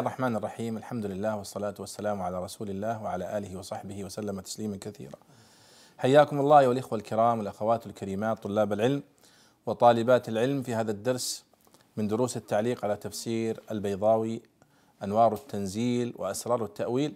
الرحمن 0.00 0.36
الرحيم. 0.36 0.76
الحمد 0.76 1.06
لله 1.06 1.36
والصلاة 1.36 1.74
والسلام 1.78 2.22
على 2.22 2.44
رسول 2.44 2.70
الله 2.70 3.02
وعلى 3.02 3.38
آله 3.38 3.56
وصحبه 3.56 4.04
وسلم 4.04 4.40
تسليما 4.40 4.76
كثيرا. 4.76 5.18
حياكم 5.98 6.40
الله 6.40 6.58
أيها 6.58 6.72
الإخوة 6.72 6.98
الكرام 6.98 7.38
والأخوات 7.38 7.86
الكريمات 7.86 8.42
طلاب 8.42 8.72
العلم 8.72 9.02
وطالبات 9.66 10.28
العلم 10.28 10.62
في 10.62 10.74
هذا 10.74 10.90
الدرس 10.90 11.44
من 11.96 12.08
دروس 12.08 12.36
التعليق 12.36 12.84
على 12.84 12.96
تفسير 12.96 13.60
البيضاوي 13.70 14.42
أنوار 15.04 15.34
التنزيل 15.34 16.14
وأسرار 16.16 16.64
التأويل. 16.64 17.14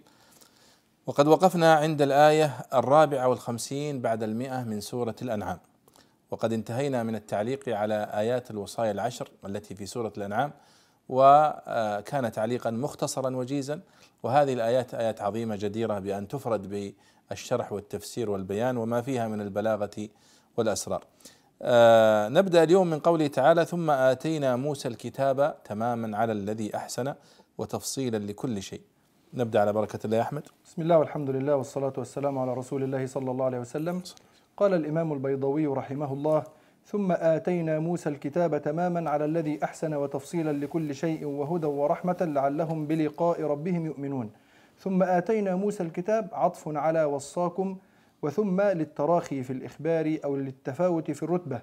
وقد 1.07 1.27
وقفنا 1.27 1.73
عند 1.73 2.01
الآية 2.01 2.65
الرابعة 2.73 3.27
والخمسين 3.27 4.01
بعد 4.01 4.23
المئة 4.23 4.63
من 4.63 4.81
سورة 4.81 5.15
الأنعام. 5.21 5.59
وقد 6.31 6.53
انتهينا 6.53 7.03
من 7.03 7.15
التعليق 7.15 7.69
على 7.69 8.09
آيات 8.13 8.51
الوصايا 8.51 8.91
العشر 8.91 9.29
التي 9.45 9.75
في 9.75 9.85
سورة 9.85 10.13
الأنعام. 10.17 10.51
وكان 11.09 12.31
تعليقا 12.31 12.71
مختصرا 12.71 13.35
وجيزا. 13.35 13.81
وهذه 14.23 14.53
الآيات 14.53 14.93
آيات 14.93 15.21
عظيمة 15.21 15.55
جديرة 15.55 15.99
بأن 15.99 16.27
تفرد 16.27 16.93
بالشرح 17.29 17.73
والتفسير 17.73 18.29
والبيان 18.29 18.77
وما 18.77 19.01
فيها 19.01 19.27
من 19.27 19.41
البلاغة 19.41 20.09
والأسرار. 20.57 21.03
آه 21.61 22.29
نبدأ 22.29 22.63
اليوم 22.63 22.89
من 22.89 22.99
قوله 22.99 23.27
تعالى 23.27 23.65
ثم 23.65 23.89
آتينا 23.89 24.55
موسى 24.55 24.87
الكتاب 24.87 25.63
تماما 25.63 26.17
على 26.17 26.31
الذي 26.31 26.75
أحسن 26.75 27.13
وتفصيلا 27.57 28.17
لكل 28.17 28.61
شيء. 28.61 28.81
نبدأ 29.33 29.61
على 29.61 29.73
بركة 29.73 29.99
الله 30.05 30.17
يا 30.17 30.21
أحمد. 30.21 30.43
بسم 30.65 30.81
الله 30.81 30.97
والحمد 30.97 31.29
لله 31.29 31.55
والصلاة 31.55 31.93
والسلام 31.97 32.39
على 32.39 32.53
رسول 32.53 32.83
الله 32.83 33.05
صلى 33.05 33.31
الله 33.31 33.45
عليه 33.45 33.59
وسلم. 33.59 34.01
قال 34.57 34.73
الإمام 34.73 35.13
البيضوي 35.13 35.67
رحمه 35.67 36.13
الله 36.13 36.43
ثم 36.85 37.11
آتينا 37.11 37.79
موسى 37.79 38.09
الكتاب 38.09 38.61
تماما 38.61 39.09
على 39.09 39.25
الذي 39.25 39.63
أحسن 39.63 39.93
وتفصيلا 39.93 40.51
لكل 40.51 40.95
شيء 40.95 41.25
وهدى 41.25 41.67
ورحمة 41.67 42.17
لعلهم 42.21 42.87
بلقاء 42.87 43.41
ربهم 43.41 43.85
يؤمنون. 43.85 44.31
ثم 44.79 45.03
آتينا 45.03 45.55
موسى 45.55 45.83
الكتاب 45.83 46.29
عطف 46.33 46.77
على 46.77 47.03
وصاكم 47.03 47.77
وثم 48.21 48.61
للتراخي 48.61 49.43
في 49.43 49.53
الإخبار 49.53 50.17
أو 50.25 50.35
للتفاوت 50.35 51.11
في 51.11 51.23
الرتبة 51.23 51.61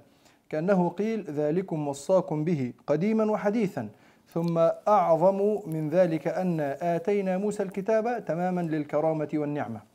كأنه 0.48 0.88
قيل 0.88 1.24
ذلكم 1.30 1.88
وصاكم 1.88 2.44
به 2.44 2.72
قديما 2.86 3.30
وحديثا. 3.30 3.88
ثم 4.28 4.58
أعظم 4.88 5.58
من 5.66 5.90
ذلك 5.90 6.28
أن 6.28 6.60
آتينا 6.82 7.38
موسى 7.38 7.62
الكتاب 7.62 8.24
تماما 8.24 8.60
للكرامة 8.60 9.28
والنعمة. 9.34 9.91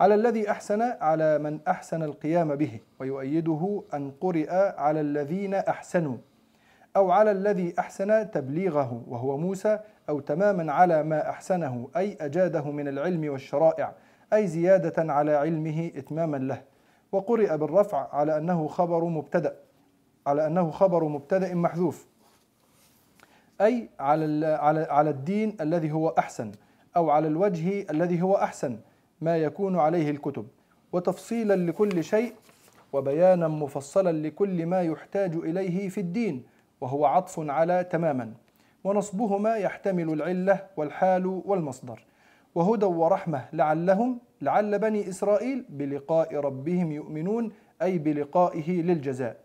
على 0.00 0.14
الذي 0.14 0.50
أحسن 0.50 0.82
على 0.82 1.38
من 1.38 1.60
أحسن 1.68 2.02
القيام 2.02 2.54
به 2.54 2.80
ويؤيده 2.98 3.82
أن 3.94 4.12
قرئ 4.20 4.50
على 4.78 5.00
الذين 5.00 5.54
أحسنوا 5.54 6.16
أو 6.96 7.10
على 7.10 7.30
الذي 7.30 7.74
أحسن 7.78 8.30
تبليغه 8.30 9.02
وهو 9.08 9.36
موسى 9.36 9.78
أو 10.08 10.20
تماما 10.20 10.72
على 10.72 11.02
ما 11.02 11.30
أحسنه 11.30 11.88
أي 11.96 12.16
أجاده 12.20 12.70
من 12.70 12.88
العلم 12.88 13.28
والشرائع 13.32 13.92
أي 14.32 14.46
زيادة 14.46 15.12
على 15.12 15.34
علمه 15.34 15.90
إتماما 15.96 16.36
له. 16.36 16.62
وقرئ 17.12 17.56
بالرفع 17.56 18.08
على 18.14 18.38
أنه 18.38 18.68
خبر 18.68 19.04
مبتدأ 19.04 19.56
على 20.26 20.46
أنه 20.46 20.70
خبر 20.70 21.04
مبتدأ 21.04 21.54
محذوف. 21.54 22.06
أي 23.60 23.88
على 24.00 24.46
على 24.90 25.10
الدين 25.10 25.56
الذي 25.60 25.92
هو 25.92 26.08
أحسن 26.08 26.52
أو 26.96 27.10
على 27.10 27.28
الوجه 27.28 27.86
الذي 27.90 28.22
هو 28.22 28.36
أحسن. 28.36 28.78
ما 29.20 29.36
يكون 29.36 29.78
عليه 29.78 30.10
الكتب 30.10 30.46
وتفصيلا 30.92 31.56
لكل 31.70 32.04
شيء 32.04 32.32
وبيانا 32.92 33.48
مفصلا 33.48 34.12
لكل 34.12 34.66
ما 34.66 34.82
يحتاج 34.82 35.34
إليه 35.34 35.88
في 35.88 36.00
الدين 36.00 36.42
وهو 36.80 37.06
عطف 37.06 37.50
على 37.50 37.84
تماما. 37.84 38.32
ونصبهما 38.84 39.56
يحتمل 39.56 40.12
العلة 40.12 40.66
والحال 40.76 41.42
والمصدر. 41.44 42.04
وهدى 42.54 42.86
ورحمة 42.86 43.44
لعلهم 43.52 44.18
لعل 44.42 44.78
بني 44.78 45.08
إسرائيل 45.08 45.64
بلقاء 45.68 46.36
ربهم 46.36 46.92
يؤمنون 46.92 47.52
أي 47.82 47.98
بلقائه 47.98 48.82
للجزاء. 48.82 49.36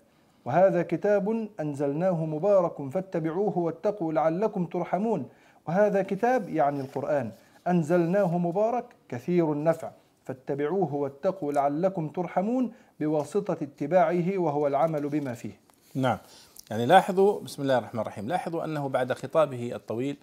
وهذا 0.45 0.81
كتاب 0.81 1.47
أنزلناه 1.59 2.25
مبارك 2.25 2.89
فاتبعوه 2.89 3.57
واتقوا 3.57 4.13
لعلكم 4.13 4.65
ترحمون. 4.65 5.25
وهذا 5.67 6.01
كتاب 6.01 6.49
يعني 6.49 6.81
القرآن. 6.81 7.31
أنزلناه 7.67 8.37
مبارك 8.37 8.85
كثير 9.09 9.53
النفع 9.53 9.91
فاتبعوه 10.25 10.93
واتقوا 10.93 11.51
لعلكم 11.51 12.07
ترحمون 12.07 12.71
بواسطة 12.99 13.53
اتباعه 13.53 14.37
وهو 14.37 14.67
العمل 14.67 15.09
بما 15.09 15.33
فيه. 15.33 15.59
نعم 15.95 16.17
يعني 16.71 16.85
لاحظوا 16.85 17.39
بسم 17.39 17.61
الله 17.61 17.77
الرحمن 17.77 18.01
الرحيم 18.01 18.27
لاحظوا 18.27 18.63
أنه 18.63 18.89
بعد 18.89 19.13
خطابه 19.13 19.75
الطويل 19.75 20.17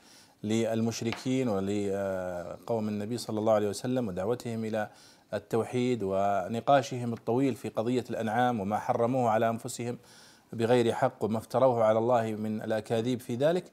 للمشركين 0.45 1.49
ولقوم 1.49 2.89
النبي 2.89 3.19
صلى 3.19 3.39
الله 3.39 3.53
عليه 3.53 3.69
وسلم 3.69 4.09
ودعوتهم 4.09 4.65
إلى 4.65 4.89
التوحيد 5.35 6.03
ونقاشهم 6.03 7.13
الطويل 7.13 7.55
في 7.55 7.69
قضية 7.69 8.05
الأنعام 8.11 8.61
وما 8.61 8.79
حرموه 8.79 9.31
على 9.31 9.49
أنفسهم 9.49 9.99
بغير 10.53 10.93
حق 10.93 11.25
وما 11.25 11.39
افتروه 11.39 11.85
على 11.85 11.99
الله 11.99 12.31
من 12.31 12.63
الأكاذيب 12.63 13.21
في 13.21 13.35
ذلك 13.35 13.65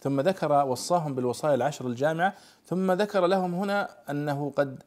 ثم 0.00 0.20
ذكر 0.20 0.52
وصاهم 0.52 1.14
بالوصايا 1.14 1.54
العشر 1.54 1.86
الجامعة 1.86 2.34
ثم 2.66 2.92
ذكر 2.92 3.26
لهم 3.26 3.54
هنا 3.54 3.88
أنه 4.10 4.52
قد 4.56 4.82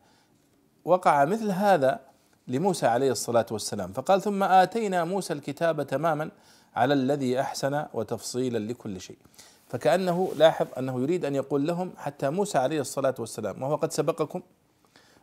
وقع 0.85 1.25
مثل 1.25 1.51
هذا 1.51 1.99
لموسى 2.47 2.87
عليه 2.87 3.11
الصلاة 3.11 3.45
والسلام 3.51 3.93
فقال 3.93 4.21
ثم 4.21 4.43
آتينا 4.43 5.03
موسى 5.03 5.33
الكتاب 5.33 5.87
تماما 5.87 6.31
على 6.75 6.93
الذي 6.93 7.39
أحسن 7.39 7.85
وتفصيلا 7.93 8.57
لكل 8.57 9.01
شيء. 9.01 9.17
فكأنه 9.69 10.31
لاحظ 10.37 10.67
أنه 10.77 11.01
يريد 11.01 11.25
أن 11.25 11.35
يقول 11.35 11.67
لهم 11.67 11.91
حتى 11.97 12.29
موسى 12.29 12.57
عليه 12.57 12.81
الصلاة 12.81 13.15
والسلام 13.19 13.61
وهو 13.61 13.75
قد 13.75 13.91
سبقكم 13.91 14.41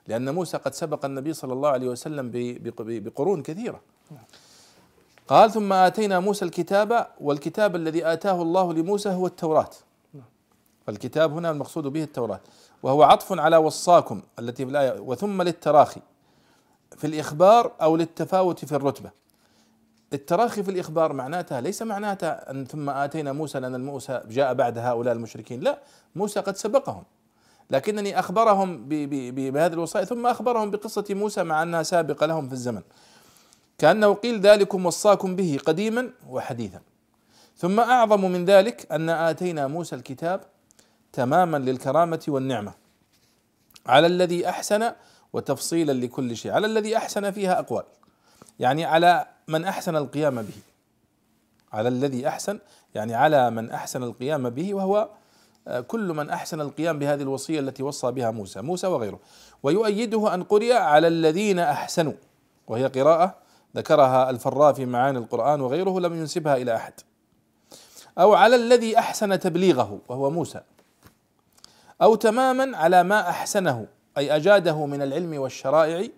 لأن 0.08 0.34
موسى 0.34 0.56
قد 0.56 0.74
سبق 0.74 1.04
النبي 1.04 1.32
صلى 1.32 1.52
الله 1.52 1.68
عليه 1.68 1.88
وسلم 1.88 2.30
بقرون 2.78 3.42
كثيرة. 3.42 3.80
قال 5.30 5.50
ثم 5.50 5.72
آتينا 5.72 6.20
موسى 6.20 6.44
الكتاب 6.44 7.06
والكتاب 7.20 7.76
الذي 7.76 8.06
آتاه 8.12 8.42
الله 8.42 8.72
لموسى 8.72 9.08
هو 9.08 9.26
التوراة. 9.26 9.70
فالكتاب 10.86 11.32
هنا 11.32 11.50
المقصود 11.50 11.86
به 11.86 12.02
التوراة 12.02 12.40
وهو 12.82 13.02
عطف 13.02 13.32
على 13.32 13.56
وصاكم 13.56 14.22
التي 14.38 14.64
في 14.64 14.70
الآية 14.70 15.00
وثم 15.00 15.42
للتراخي 15.42 16.00
في 16.96 17.06
الإخبار 17.06 17.72
أو 17.82 17.96
للتفاوت 17.96 18.64
في 18.64 18.72
الرتبة. 18.72 19.10
التراخي 20.12 20.62
في 20.62 20.70
الإخبار 20.70 21.12
معناتها 21.12 21.60
ليس 21.60 21.82
معناتها 21.82 22.50
أن 22.50 22.64
ثم 22.64 22.90
آتينا 22.90 23.32
موسى 23.32 23.60
لأن 23.60 23.84
موسى 23.84 24.20
جاء 24.28 24.54
بعد 24.54 24.78
هؤلاء 24.78 25.14
المشركين 25.14 25.60
لا 25.60 25.78
موسى 26.16 26.40
قد 26.40 26.56
سبقهم 26.56 27.02
لكنني 27.70 28.18
أخبرهم 28.18 28.88
بهذه 28.88 29.72
الوصايا 29.72 30.04
ثم 30.04 30.26
أخبرهم 30.26 30.70
بقصة 30.70 31.04
موسى 31.10 31.42
مع 31.42 31.62
أنها 31.62 31.82
سابقة 31.82 32.26
لهم 32.26 32.46
في 32.46 32.52
الزمن. 32.52 32.82
كأنه 33.80 34.14
قيل 34.14 34.40
ذلكم 34.40 34.86
وصاكم 34.86 35.36
به 35.36 35.58
قديما 35.66 36.10
وحديثا. 36.28 36.80
ثم 37.56 37.80
أعظم 37.80 38.24
من 38.24 38.44
ذلك 38.44 38.92
أن 38.92 39.10
آتينا 39.10 39.66
موسى 39.66 39.96
الكتاب 39.96 40.40
تماما 41.12 41.56
للكرامة 41.56 42.24
والنعمة. 42.28 42.72
على 43.86 44.06
الذي 44.06 44.48
أحسن 44.48 44.92
وتفصيلا 45.32 45.92
لكل 45.92 46.36
شيء. 46.36 46.52
على 46.52 46.66
الذي 46.66 46.96
أحسن 46.96 47.30
فيها 47.30 47.58
أقوال. 47.58 47.84
يعني 48.58 48.84
على 48.84 49.26
من 49.48 49.64
أحسن 49.64 49.96
القيام 49.96 50.42
به. 50.42 50.58
على 51.72 51.88
الذي 51.88 52.28
أحسن 52.28 52.58
يعني 52.94 53.14
على 53.14 53.50
من 53.50 53.70
أحسن 53.70 54.02
القيام 54.02 54.50
به 54.50 54.74
وهو 54.74 55.08
كل 55.86 56.12
من 56.12 56.30
أحسن 56.30 56.60
القيام 56.60 56.98
بهذه 56.98 57.22
الوصية 57.22 57.60
التي 57.60 57.82
وصى 57.82 58.10
بها 58.10 58.30
موسى 58.30 58.60
موسى 58.60 58.86
وغيره. 58.86 59.18
ويؤيده 59.62 60.34
أن 60.34 60.42
قرئ 60.42 60.72
على 60.72 61.08
الذين 61.08 61.58
أحسنوا 61.58 62.12
وهي 62.66 62.86
قراءة 62.86 63.49
ذكرها 63.76 64.30
الفراء 64.30 64.72
في 64.72 64.86
معاني 64.86 65.18
القرآن 65.18 65.60
وغيره 65.60 66.00
لم 66.00 66.14
ينسبها 66.14 66.56
إلى 66.56 66.76
أحد. 66.76 66.92
أو 68.18 68.34
على 68.34 68.56
الذي 68.56 68.98
أحسن 68.98 69.40
تبليغه 69.40 69.98
وهو 70.08 70.30
موسى. 70.30 70.60
أو 72.02 72.14
تماما 72.14 72.76
على 72.76 73.02
ما 73.02 73.28
أحسنه 73.28 73.86
أي 74.18 74.36
أجاده 74.36 74.86
من 74.86 75.02
العلم 75.02 75.40
والشرائع 75.40 76.08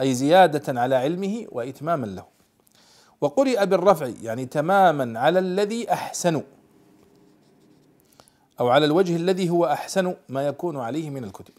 أي 0.00 0.14
زيادة 0.14 0.80
على 0.80 0.94
علمه 0.94 1.46
وإتماما 1.52 2.06
له. 2.06 2.24
وقرئ 3.20 3.66
بالرفع 3.66 4.10
يعني 4.22 4.46
تماما 4.46 5.20
على 5.20 5.38
الذي 5.38 5.92
أحسن. 5.92 6.42
أو 8.60 8.68
على 8.68 8.84
الوجه 8.84 9.16
الذي 9.16 9.50
هو 9.50 9.66
أحسن 9.66 10.14
ما 10.28 10.46
يكون 10.46 10.76
عليه 10.76 11.10
من 11.10 11.24
الكتب. 11.24 11.54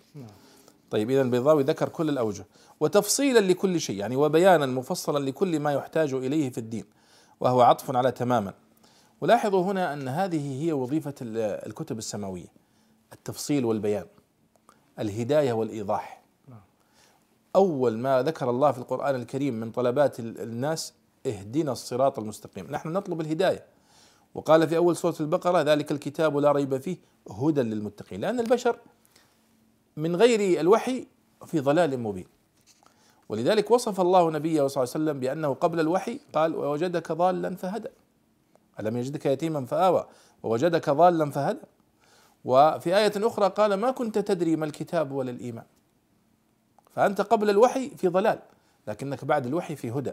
طيب 0.91 1.09
إذا 1.09 1.21
البيضاوي 1.21 1.63
ذكر 1.63 1.89
كل 1.89 2.09
الأوجه 2.09 2.45
وتفصيلا 2.79 3.39
لكل 3.39 3.79
شيء 3.81 3.97
يعني 3.97 4.15
وبيانا 4.15 4.65
مفصلا 4.65 5.29
لكل 5.29 5.59
ما 5.59 5.73
يحتاج 5.73 6.13
إليه 6.13 6.49
في 6.49 6.57
الدين 6.57 6.85
وهو 7.39 7.61
عطف 7.61 7.95
على 7.95 8.11
تماما. 8.11 8.53
ولاحظوا 9.21 9.63
هنا 9.63 9.93
أن 9.93 10.07
هذه 10.07 10.63
هي 10.63 10.73
وظيفة 10.73 11.13
الكتب 11.21 11.97
السماوية 11.97 12.47
التفصيل 13.13 13.65
والبيان 13.65 14.05
الهداية 14.99 15.53
والإيضاح. 15.53 16.21
أول 17.55 17.97
ما 17.97 18.21
ذكر 18.23 18.49
الله 18.49 18.71
في 18.71 18.77
القرآن 18.77 19.15
الكريم 19.15 19.59
من 19.59 19.71
طلبات 19.71 20.19
الناس 20.19 20.93
اهدنا 21.25 21.71
الصراط 21.71 22.19
المستقيم. 22.19 22.67
نحن 22.71 22.89
نطلب 22.89 23.21
الهداية. 23.21 23.65
وقال 24.35 24.67
في 24.67 24.77
أول 24.77 24.95
سورة 24.95 25.15
البقرة 25.19 25.61
ذلك 25.61 25.91
الكتاب 25.91 26.37
لا 26.37 26.51
ريب 26.51 26.77
فيه 26.77 26.97
هدى 27.29 27.61
للمتقين. 27.61 28.21
لأن 28.21 28.39
البشر 28.39 28.77
من 30.01 30.15
غير 30.15 30.59
الوحي 30.59 31.07
في 31.45 31.59
ضلال 31.59 31.99
مبين. 31.99 32.25
ولذلك 33.29 33.71
وصف 33.71 34.01
الله 34.01 34.31
نبيه 34.31 34.67
صلى 34.67 34.83
الله 34.83 34.93
عليه 34.93 35.05
وسلم 35.05 35.19
بأنه 35.19 35.53
قبل 35.53 35.79
الوحي 35.79 36.19
قال 36.33 36.55
ووجدك 36.55 37.11
ضالا 37.11 37.55
فهدى. 37.55 37.89
ألم 38.79 38.97
يجدك 38.97 39.25
يتيما 39.25 39.65
فآوى 39.65 40.07
ووجدك 40.43 40.89
ضالا 40.89 41.31
فهدى. 41.31 41.59
وفي 42.45 42.97
آية 42.97 43.11
أخرى 43.17 43.49
قال 43.49 43.73
ما 43.73 43.91
كنت 43.91 44.17
تدري 44.17 44.55
ما 44.55 44.65
الكتاب 44.65 45.11
ولا 45.11 45.31
الإيمان. 45.31 45.65
فأنت 46.89 47.21
قبل 47.21 47.49
الوحي 47.49 47.89
في 47.89 48.07
ضلال 48.07 48.39
لكنك 48.87 49.25
بعد 49.25 49.45
الوحي 49.45 49.75
في 49.75 49.91
هدى. 49.91 50.11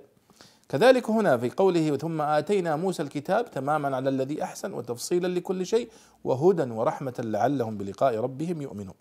كذلك 0.68 1.10
هنا 1.10 1.38
في 1.38 1.50
قوله 1.50 1.96
ثم 1.96 2.20
آتينا 2.20 2.76
موسى 2.76 3.02
الكتاب 3.02 3.50
تماما 3.50 3.96
على 3.96 4.08
الذي 4.08 4.42
أحسن 4.42 4.72
وتفصيلا 4.72 5.28
لكل 5.28 5.66
شيء 5.66 5.88
وهدى 6.24 6.70
ورحمة 6.70 7.14
لعلهم 7.18 7.78
بلقاء 7.78 8.16
ربهم 8.16 8.62
يؤمنون. 8.62 8.94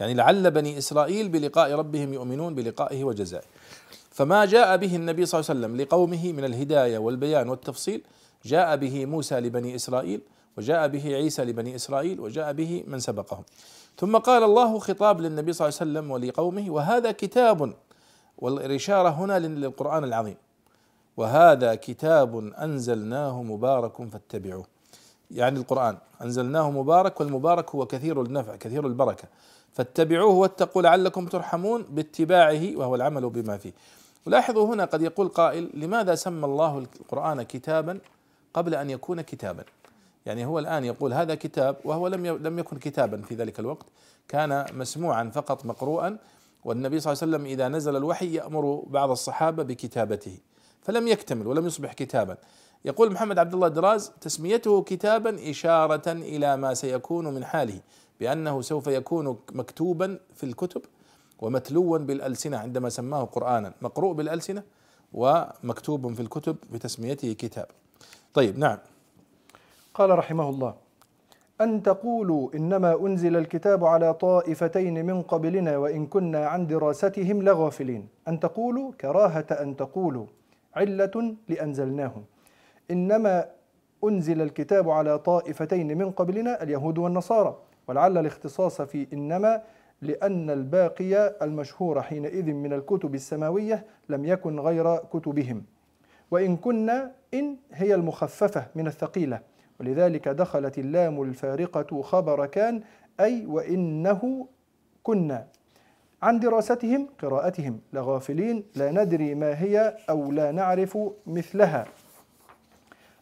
يعني 0.00 0.14
لعل 0.14 0.50
بني 0.50 0.78
إسرائيل 0.78 1.28
بلقاء 1.28 1.72
ربهم 1.72 2.14
يؤمنون 2.14 2.54
بلقائه 2.54 3.04
وجزائه. 3.04 3.44
فما 4.10 4.44
جاء 4.44 4.76
به 4.76 4.96
النبي 4.96 5.26
صلى 5.26 5.40
الله 5.40 5.50
عليه 5.50 5.60
وسلم 5.60 5.80
لقومه 5.80 6.32
من 6.32 6.44
الهداية 6.44 6.98
والبيان 6.98 7.48
والتفصيل 7.48 8.02
جاء 8.44 8.76
به 8.76 9.06
موسى 9.06 9.40
لبني 9.40 9.74
إسرائيل 9.74 10.20
وجاء 10.58 10.88
به 10.88 11.14
عيسى 11.14 11.44
لبني 11.44 11.74
إسرائيل 11.74 12.20
وجاء 12.20 12.52
به 12.52 12.84
من 12.86 12.98
سبقهم. 12.98 13.42
ثم 13.98 14.16
قال 14.16 14.42
الله 14.42 14.78
خطاب 14.78 15.20
للنبي 15.20 15.52
صلى 15.52 15.68
الله 15.68 15.78
عليه 15.80 15.90
وسلم 15.90 16.10
ولقومه 16.10 16.70
وهذا 16.70 17.12
كتاب 17.12 17.74
والإشارة 18.38 19.08
هنا 19.08 19.38
للقرآن 19.38 20.04
العظيم. 20.04 20.36
وهذا 21.16 21.74
كتاب 21.74 22.36
أنزلناه 22.36 23.42
مبارك 23.42 24.08
فاتبعوه. 24.08 24.66
يعني 25.30 25.58
القرآن 25.58 25.98
أنزلناه 26.22 26.70
مبارك 26.70 27.20
والمبارك 27.20 27.70
هو 27.70 27.86
كثير 27.86 28.22
النفع 28.22 28.56
كثير 28.56 28.86
البركة. 28.86 29.28
فاتبعوه 29.74 30.34
واتقوا 30.34 30.82
لعلكم 30.82 31.26
ترحمون 31.26 31.82
باتباعه 31.82 32.76
وهو 32.76 32.94
العمل 32.94 33.30
بما 33.30 33.56
فيه. 33.56 33.72
ولاحظوا 34.26 34.74
هنا 34.74 34.84
قد 34.84 35.02
يقول 35.02 35.28
قائل 35.28 35.70
لماذا 35.74 36.14
سمى 36.14 36.44
الله 36.44 36.78
القرآن 36.78 37.42
كتابا 37.42 37.98
قبل 38.54 38.74
أن 38.74 38.90
يكون 38.90 39.20
كتابا؟ 39.20 39.64
يعني 40.26 40.44
هو 40.44 40.58
الآن 40.58 40.84
يقول 40.84 41.12
هذا 41.12 41.34
كتاب 41.34 41.76
وهو 41.84 42.08
لم 42.08 42.26
لم 42.26 42.58
يكن 42.58 42.76
كتابا 42.76 43.22
في 43.22 43.34
ذلك 43.34 43.60
الوقت 43.60 43.86
كان 44.28 44.66
مسموعا 44.74 45.30
فقط 45.34 45.66
مقروءا 45.66 46.18
والنبي 46.64 47.00
صلى 47.00 47.12
الله 47.12 47.22
عليه 47.22 47.32
وسلم 47.32 47.46
إذا 47.46 47.68
نزل 47.68 47.96
الوحي 47.96 48.34
يأمر 48.34 48.82
بعض 48.86 49.10
الصحابة 49.10 49.62
بكتابته 49.62 50.38
فلم 50.82 51.08
يكتمل 51.08 51.46
ولم 51.46 51.66
يصبح 51.66 51.92
كتابا. 51.92 52.36
يقول 52.84 53.12
محمد 53.12 53.38
عبد 53.38 53.54
الله 53.54 53.68
دراز 53.68 54.12
تسميته 54.20 54.82
كتابا 54.82 55.50
إشارة 55.50 56.12
إلى 56.12 56.56
ما 56.56 56.74
سيكون 56.74 57.34
من 57.34 57.44
حاله. 57.44 57.80
بأنه 58.20 58.60
سوف 58.60 58.86
يكون 58.86 59.38
مكتوبا 59.52 60.18
في 60.34 60.44
الكتب 60.44 60.82
ومتلوا 61.38 61.98
بالألسنة 61.98 62.56
عندما 62.56 62.88
سماه 62.88 63.24
قرآنا. 63.24 63.72
مقروء 63.82 64.12
بالألسنة 64.12 64.62
ومكتوب 65.12 66.14
في 66.14 66.20
الكتب 66.20 66.56
بتسميته 66.72 67.32
كتاب. 67.32 67.66
طيب 68.34 68.58
نعم. 68.58 68.78
قال 69.94 70.18
رحمه 70.18 70.48
الله 70.48 70.74
أن 71.60 71.82
تقولوا 71.82 72.54
إنما 72.54 73.06
أنزل 73.06 73.36
الكتاب 73.36 73.84
على 73.84 74.14
طائفتين 74.14 75.06
من 75.06 75.22
قبلنا 75.22 75.76
وإن 75.76 76.06
كنا 76.06 76.46
عن 76.46 76.66
دراستهم 76.66 77.42
لغافلين. 77.42 78.08
أن 78.28 78.40
تقولوا 78.40 78.92
كراهة 79.00 79.46
أن 79.50 79.76
تقولوا 79.76 80.26
علة 80.74 81.34
لأنزلناه 81.48 82.14
إنما 82.90 83.46
أنزل 84.04 84.42
الكتاب 84.42 84.90
على 84.90 85.18
طائفتين 85.18 85.98
من 85.98 86.10
قبلنا 86.10 86.62
اليهود 86.62 86.98
والنصارى. 86.98 87.58
ولعل 87.88 88.18
الاختصاص 88.18 88.82
في 88.82 89.06
إنما 89.12 89.62
لأن 90.02 90.50
الباقي 90.50 91.36
المشهور 91.42 92.02
حينئذ 92.02 92.52
من 92.52 92.72
الكتب 92.72 93.14
السماوية 93.14 93.84
لم 94.08 94.24
يكن 94.24 94.60
غير 94.60 94.96
كتبهم. 94.96 95.64
وإن 96.30 96.56
كنا 96.56 97.12
إن 97.34 97.56
هي 97.72 97.94
المخففة 97.94 98.66
من 98.74 98.86
الثقيلة. 98.86 99.40
ولذلك 99.80 100.28
دخلت 100.28 100.78
اللام 100.78 101.22
الفارقة 101.22 102.02
خبر 102.02 102.46
كان 102.46 102.82
أي 103.20 103.46
وإنه 103.46 104.46
كنا. 105.02 105.46
عن 106.22 106.40
دراستهم 106.40 107.08
قراءتهم. 107.22 107.80
لغافلين 107.92 108.64
لا 108.74 108.90
ندري 108.90 109.34
ما 109.34 109.62
هي 109.62 109.96
أو 110.10 110.32
لا 110.32 110.52
نعرف 110.52 110.98
مثلها. 111.26 111.84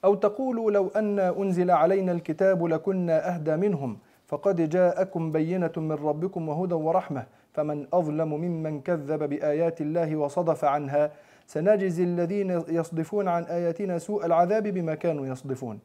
أو 0.04 0.14
تقول 0.14 0.74
لو 0.74 0.88
أن 0.88 1.18
أنزل 1.18 1.70
علينا 1.70 2.12
الكتاب 2.12 2.64
لكنا 2.64 3.34
أهدى 3.34 3.56
منهم. 3.56 3.98
فقد 4.32 4.68
جاءكم 4.70 5.32
بينة 5.32 5.72
من 5.76 5.92
ربكم 5.92 6.48
وهدى 6.48 6.74
ورحمة 6.74 7.24
فمن 7.54 7.86
أظلم 7.92 8.34
ممن 8.34 8.80
كذب 8.80 9.22
بآيات 9.28 9.80
الله 9.80 10.16
وصدف 10.16 10.64
عنها 10.64 11.10
سنجزي 11.46 12.04
الذين 12.04 12.50
يصدفون 12.68 13.28
عن 13.28 13.42
آياتنا 13.44 13.98
سوء 13.98 14.26
العذاب 14.26 14.62
بما 14.68 14.94
كانوا 14.94 15.26
يصدفون. 15.26 15.78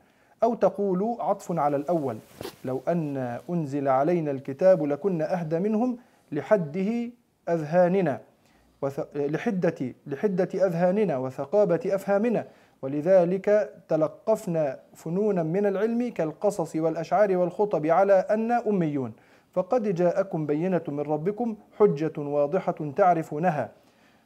أو 0.43 0.55
تقولوا 0.55 1.23
عطف 1.23 1.59
على 1.59 1.75
الأول 1.75 2.17
لو 2.65 2.81
أن 2.87 3.39
أنزل 3.49 3.87
علينا 3.87 4.31
الكتاب 4.31 4.83
لكنا 4.83 5.39
أهدى 5.39 5.59
منهم 5.59 5.97
لحده 6.31 7.09
أذهاننا 7.49 8.21
لحدة 9.15 9.93
لحدة 10.07 10.49
أذهاننا 10.53 11.17
وثقابة 11.17 11.79
أفهامنا 11.85 12.47
ولذلك 12.81 13.73
تلقفنا 13.87 14.79
فنونا 14.93 15.43
من 15.43 15.65
العلم 15.65 16.09
كالقصص 16.09 16.75
والأشعار 16.75 17.37
والخطب 17.37 17.85
على 17.85 18.13
أن 18.13 18.51
أميون. 18.51 19.13
فقد 19.53 19.95
جاءكم 19.95 20.45
بينة 20.45 20.81
من 20.87 20.99
ربكم 20.99 21.55
حجة 21.79 22.13
واضحة 22.17 22.75
تعرفونها 22.95 23.71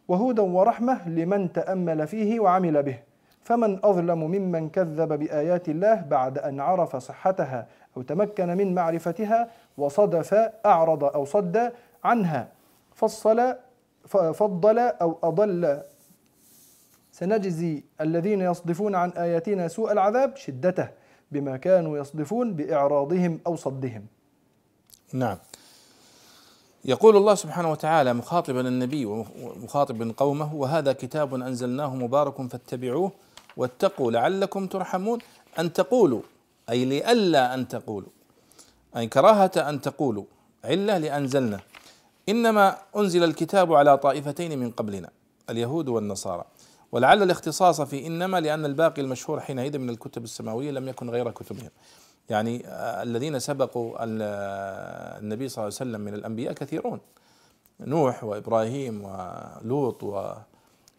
وهدى 0.07 0.41
ورحمة 0.41 1.09
لمن 1.09 1.53
تأمل 1.53 2.07
فيه 2.07 2.39
وعمل 2.39 2.83
به. 2.83 2.99
فمن 3.43 3.79
أظلم 3.83 4.19
ممن 4.19 4.69
كذب 4.69 5.13
بآيات 5.13 5.69
الله 5.69 6.01
بعد 6.01 6.37
أن 6.37 6.59
عرف 6.59 6.95
صحتها 6.95 7.67
أو 7.97 8.01
تمكن 8.01 8.57
من 8.57 8.75
معرفتها 8.75 9.49
وصدف 9.77 10.33
أعرض 10.65 11.03
أو 11.03 11.25
صد 11.25 11.71
عنها. 12.03 12.47
فصل 12.93 13.55
فضل 14.07 14.79
أو 14.79 15.17
أضل 15.23 15.81
سنجزي 17.11 17.83
الذين 18.01 18.41
يصدفون 18.41 18.95
عن 18.95 19.09
آياتنا 19.09 19.67
سوء 19.67 19.91
العذاب 19.91 20.35
شدته 20.35 20.89
بما 21.31 21.57
كانوا 21.57 21.97
يصدفون 21.97 22.53
بإعراضهم 22.53 23.39
أو 23.47 23.55
صدهم. 23.55 24.05
نعم. 25.13 25.37
يقول 26.85 27.17
الله 27.17 27.35
سبحانه 27.35 27.71
وتعالى 27.71 28.13
مخاطبا 28.13 28.61
النبي 28.67 29.05
ومخاطبا 29.05 30.13
قومه 30.17 30.55
وهذا 30.55 30.93
كتاب 30.93 31.33
أنزلناه 31.33 31.95
مبارك 31.95 32.41
فاتبعوه 32.41 33.11
واتقوا 33.57 34.11
لعلكم 34.11 34.67
ترحمون 34.67 35.19
أن 35.59 35.73
تقولوا 35.73 36.21
أي 36.69 36.85
لئلا 36.85 37.53
أن 37.53 37.67
تقولوا 37.67 38.09
أي 38.97 39.07
كراهة 39.07 39.51
أن 39.57 39.81
تقولوا 39.81 40.23
علة 40.63 40.97
لأنزلنا 40.97 41.59
إنما 42.29 42.77
أنزل 42.95 43.23
الكتاب 43.23 43.73
على 43.73 43.97
طائفتين 43.97 44.59
من 44.59 44.71
قبلنا 44.71 45.09
اليهود 45.49 45.89
والنصارى. 45.89 46.45
ولعل 46.91 47.23
الاختصاص 47.23 47.81
في 47.81 48.07
إنما 48.07 48.39
لأن 48.39 48.65
الباقي 48.65 49.01
المشهور 49.01 49.39
حينئذ 49.39 49.77
من 49.77 49.89
الكتب 49.89 50.23
السماوية 50.23 50.71
لم 50.71 50.87
يكن 50.87 51.09
غير 51.09 51.31
كتبهم. 51.31 51.69
يعني 52.29 52.61
الذين 53.03 53.39
سبقوا 53.39 53.95
النبي 55.19 55.49
صلى 55.49 55.63
الله 55.63 55.77
عليه 55.79 55.91
وسلم 55.91 56.01
من 56.01 56.13
الأنبياء 56.13 56.53
كثيرون. 56.53 56.99
نوح 57.79 58.23
وإبراهيم 58.23 59.05
ولوط 59.05 60.03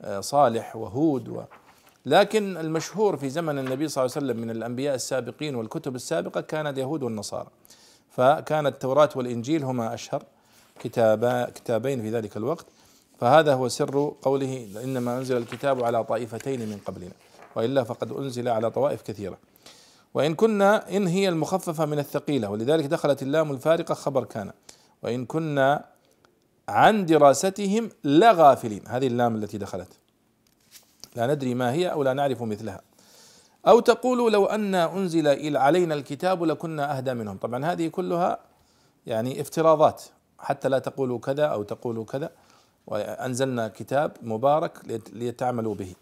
وصالح 0.04 0.76
وهود 0.76 1.28
و 1.28 1.42
لكن 2.06 2.56
المشهور 2.56 3.16
في 3.16 3.30
زمن 3.30 3.58
النبي 3.58 3.88
صلى 3.88 4.04
الله 4.04 4.16
عليه 4.16 4.26
وسلم 4.26 4.42
من 4.42 4.50
الأنبياء 4.50 4.94
السابقين 4.94 5.54
والكتب 5.54 5.94
السابقة 5.94 6.40
كان 6.40 6.66
اليهود 6.66 7.02
والنصارى. 7.02 7.48
فكان 8.10 8.66
التوراة 8.66 9.08
والإنجيل 9.16 9.64
هما 9.64 9.94
أشهر 9.94 10.22
كتابا 10.80 11.44
كتابين 11.44 12.02
في 12.02 12.10
ذلك 12.10 12.36
الوقت. 12.36 12.66
فهذا 13.22 13.54
هو 13.54 13.68
سر 13.68 14.14
قوله 14.22 14.68
إنما 14.84 15.18
أنزل 15.18 15.36
الكتاب 15.36 15.84
على 15.84 16.04
طائفتين 16.04 16.60
من 16.60 16.78
قبلنا 16.86 17.12
وإلا 17.56 17.84
فقد 17.84 18.12
أنزل 18.12 18.48
على 18.48 18.70
طوائف 18.70 19.02
كثيرة. 19.02 19.38
وإن 20.14 20.34
كنا 20.34 20.96
إن 20.96 21.06
هي 21.06 21.28
المخففة 21.28 21.86
من 21.86 21.98
الثقيلة 21.98 22.50
ولذلك 22.50 22.84
دخلت 22.84 23.22
اللام 23.22 23.50
الفارقة 23.50 23.94
خبر 23.94 24.24
كان. 24.24 24.52
وإن 25.02 25.26
كنا 25.26 25.84
عن 26.68 27.06
دراستهم 27.06 27.90
لغافلين 28.04 28.82
هذه 28.88 29.06
اللام 29.06 29.36
التي 29.36 29.58
دخلت. 29.58 29.92
لا 31.16 31.34
ندري 31.34 31.54
ما 31.54 31.72
هي 31.72 31.92
أو 31.92 32.02
لا 32.02 32.12
نعرف 32.12 32.42
مثلها. 32.42 32.80
أو 33.66 33.80
تقول 33.80 34.32
لو 34.32 34.46
أن 34.46 34.74
أنزل 34.74 35.56
علينا 35.56 35.94
الكتاب 35.94 36.42
لكنا 36.42 36.96
أهدى 36.96 37.14
منهم. 37.14 37.36
طبعا 37.36 37.64
هذه 37.64 37.88
كلها 37.88 38.38
يعني 39.06 39.40
افتراضات. 39.40 40.02
حتى 40.38 40.68
لا 40.68 40.78
تقولوا 40.78 41.18
كذا 41.18 41.44
أو 41.44 41.62
تقولوا 41.62 42.04
كذا. 42.04 42.30
وأنزلنا 42.86 43.68
كتاب 43.68 44.12
مبارك 44.22 44.78
ليتعملوا 45.12 45.74
به. 45.74 45.94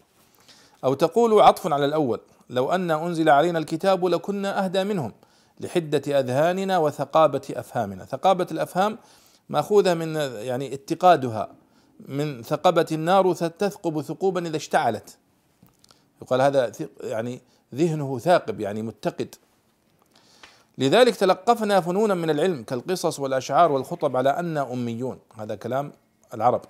أو 0.83 0.93
تقولوا 0.93 1.43
عطف 1.43 1.73
على 1.73 1.85
الأول 1.85 2.19
لو 2.49 2.71
أن 2.71 2.91
أنزل 2.91 3.29
علينا 3.29 3.59
الكتاب 3.59 4.05
لكنا 4.05 4.65
أهدى 4.65 4.83
منهم 4.83 5.13
لحدة 5.59 6.19
أذهاننا 6.19 6.77
وثقابة 6.77 7.41
أفهامنا. 7.55 8.05
ثقابة 8.05 8.47
الأفهام 8.51 8.97
مأخوذة 9.49 9.93
من 9.93 10.15
يعني 10.15 10.73
اتقادها 10.73 11.49
من 11.99 12.43
ثقبة 12.43 12.85
النار 12.91 13.33
تثقب 13.33 14.01
ثقوبا 14.01 14.47
إذا 14.47 14.57
اشتعلت. 14.57 15.17
يقال 16.21 16.41
هذا 16.41 16.71
يعني 17.01 17.41
ذهنه 17.75 18.19
ثاقب 18.19 18.59
يعني 18.59 18.81
متقد. 18.81 19.35
لذلك 20.77 21.15
تلقفنا 21.15 21.81
فنونا 21.81 22.13
من 22.13 22.29
العلم 22.29 22.63
كالقصص 22.63 23.19
والأشعار 23.19 23.71
والخطب 23.71 24.17
على 24.17 24.29
أن 24.29 24.57
أميون. 24.57 25.19
هذا 25.35 25.55
كلام 25.55 25.91
العرب. 26.33 26.61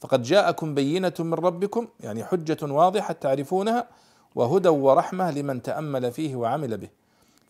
فقد 0.00 0.22
جاءكم 0.22 0.74
بينة 0.74 1.12
من 1.18 1.34
ربكم 1.34 1.88
يعني 2.00 2.24
حجة 2.24 2.58
واضحة 2.62 3.12
تعرفونها 3.12 3.86
وهدى 4.34 4.68
ورحمة 4.68 5.30
لمن 5.30 5.62
تأمل 5.62 6.12
فيه 6.12 6.36
وعمل 6.36 6.78
به. 6.78 6.88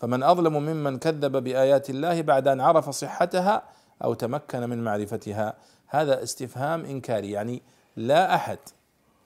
فمن 0.01 0.23
أظلم 0.23 0.53
ممن 0.53 0.99
كذب 0.99 1.37
بآيات 1.45 1.91
الله 1.91 2.23
بعد 2.23 2.49
أن 2.49 2.61
عرف 2.61 2.91
صحتها 2.91 3.63
أو 4.05 4.15
تمكن 4.15 4.61
من 4.61 4.85
معرفتها. 4.85 5.55
هذا 5.87 6.23
استفهام 6.23 6.85
إنكاري 6.85 7.31
يعني 7.31 7.63
لا 7.97 8.35
أحد 8.35 8.59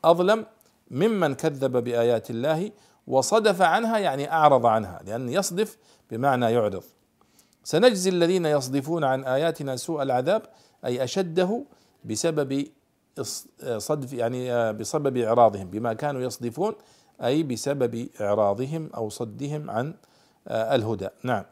أظلم 0.04 0.46
ممن 0.90 1.34
كذب 1.34 1.76
بآيات 1.76 2.30
الله 2.30 2.70
وصدف 3.06 3.62
عنها 3.62 3.98
يعني 3.98 4.32
أعرض 4.32 4.66
عنها 4.66 5.00
لأن 5.06 5.28
يصدف 5.28 5.76
بمعنى 6.10 6.52
يعرض. 6.52 6.84
سنجزي 7.64 8.10
الذين 8.10 8.46
يصدفون 8.46 9.04
عن 9.04 9.24
آياتنا 9.24 9.76
سوء 9.76 10.02
العذاب 10.02 10.42
أي 10.84 11.04
أشده 11.04 11.64
بسبب 12.04 12.64
صدف 13.78 14.12
يعني 14.12 14.72
بسبب 14.72 15.16
إعراضهم 15.16 15.66
بما 15.70 15.92
كانوا 15.92 16.20
يصدفون 16.20 16.72
أي 17.24 17.42
بسبب 17.42 18.08
إعراضهم 18.20 18.90
أو 18.96 19.08
صدهم 19.08 19.70
عن 19.70 19.94
الهدى. 20.48 21.08
نعم. 21.24 21.44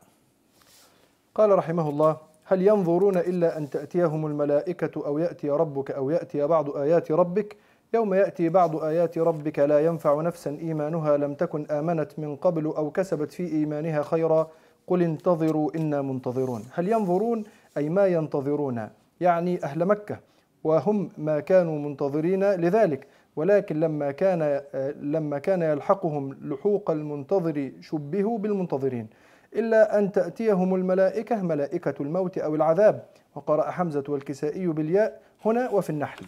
قال 1.35 1.51
رحمه 1.51 1.89
الله 1.89 2.17
هل 2.45 2.63
ينظرون 2.63 3.17
إلا 3.17 3.59
أن 3.59 3.71
تأتيهم 3.71 4.27
الملائكة 4.27 5.07
أو 5.07 5.19
يأتي 5.19 5.51
ربك 5.51 5.91
أو 5.91 6.11
يأتي 6.11 6.47
بعض 6.47 6.77
آيات 6.77 7.13
ربك؟ 7.13 7.57
يوم 7.95 8.15
يأتي 8.15 8.49
بعض 8.49 8.77
آيات 8.77 9.19
ربك 9.19 9.59
لا 9.59 9.87
ينفع 9.87 10.21
نفسا 10.21 10.59
إيمانها 10.61 11.17
لم 11.17 11.35
تكن 11.35 11.67
آمنت 11.71 12.19
من 12.19 12.37
قبل 12.37 12.65
أو 12.67 12.91
كسبت 12.91 13.33
في 13.33 13.47
إيمانها 13.53 14.03
خيرا. 14.03 14.51
قل 14.87 15.03
انتظروا 15.03 15.71
إنا 15.77 16.03
منتظرون. 16.03 16.65
هل 16.73 16.89
ينظرون؟ 16.89 17.45
أي 17.77 17.89
ما 17.89 18.07
ينتظرون. 18.07 18.89
يعني 19.21 19.65
أهل 19.65 19.85
مكة. 19.85 20.19
وهم 20.65 21.11
ما 21.19 21.41
كانوا 21.41 21.79
منتظرين 21.79 22.45
لذلك. 22.45 23.07
ولكن 23.37 23.81
لما 23.81 24.11
كان 24.11 24.61
لما 25.01 25.39
كان 25.39 25.63
يلحقهم 25.63 26.37
لحوق 26.43 26.91
المنتظر 26.91 27.73
شبهوا 27.81 28.39
بالمنتظرين. 28.39 29.07
إلا 29.55 29.99
أن 29.99 30.13
تأتيهم 30.13 30.75
الملائكة 30.75 31.43
ملائكة 31.43 31.95
الموت 32.01 32.39
أو 32.39 32.55
العذاب. 32.55 33.05
وقرأ 33.35 33.71
حمزة 33.71 34.05
والكسائي 34.09 34.67
بالياء 34.67 35.21
هنا 35.45 35.71
وفي 35.71 35.91
النحل. 35.91 36.27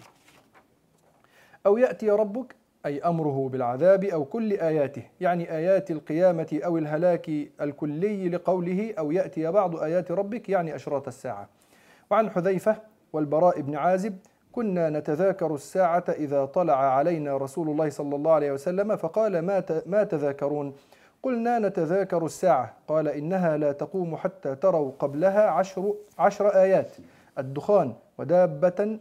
أو 1.67 1.79
يأتي 1.79 2.11
ربك 2.11 2.55
أي 2.87 3.01
أمره 3.01 3.49
بالعذاب 3.49 4.05
أو 4.05 4.25
كل 4.25 4.53
آياته. 4.53 5.03
يعني 5.21 5.57
آيات 5.57 5.91
القيامة 5.91 6.61
أو 6.65 6.79
الهلاك 6.79 7.31
الكلي 7.61 8.29
لقوله 8.29 8.95
أو 8.99 9.11
يأتي 9.11 9.51
بعض 9.51 9.77
آيات 9.77 10.13
ربك 10.13 10.49
يعني 10.49 10.75
أشراط 10.75 11.09
الساعة. 11.09 11.49
وعن 12.11 12.31
حذيفة 12.31 12.77
والبراء 13.13 13.61
بن 13.61 13.77
عازب 13.77 14.17
كنا 14.53 14.91
نتذاكر 14.91 15.55
الساعة 15.55 16.05
إذا 16.09 16.45
طلع 16.45 16.77
علينا 16.77 17.37
رسول 17.37 17.69
الله 17.69 17.91
صلى 17.91 18.17
الله 18.17 18.33
عليه 18.33 18.53
وسلم 18.53 18.97
فقال 18.97 19.39
ما 19.39 19.65
ما 19.87 20.05
تذاكرون؟ 20.05 20.75
قلنا 21.23 21.59
نتذاكر 21.59 22.25
الساعة. 22.25 22.77
قال 22.89 23.09
إنها 23.09 23.57
لا 23.57 23.73
تقوم 23.73 24.17
حتى 24.17 24.55
تروا 24.55 24.93
قبلها 24.99 25.51
عشر, 25.51 25.95
عشر 26.19 26.49
آيات 26.49 26.89
الدخان 27.39 27.93
ودابة 28.19 28.99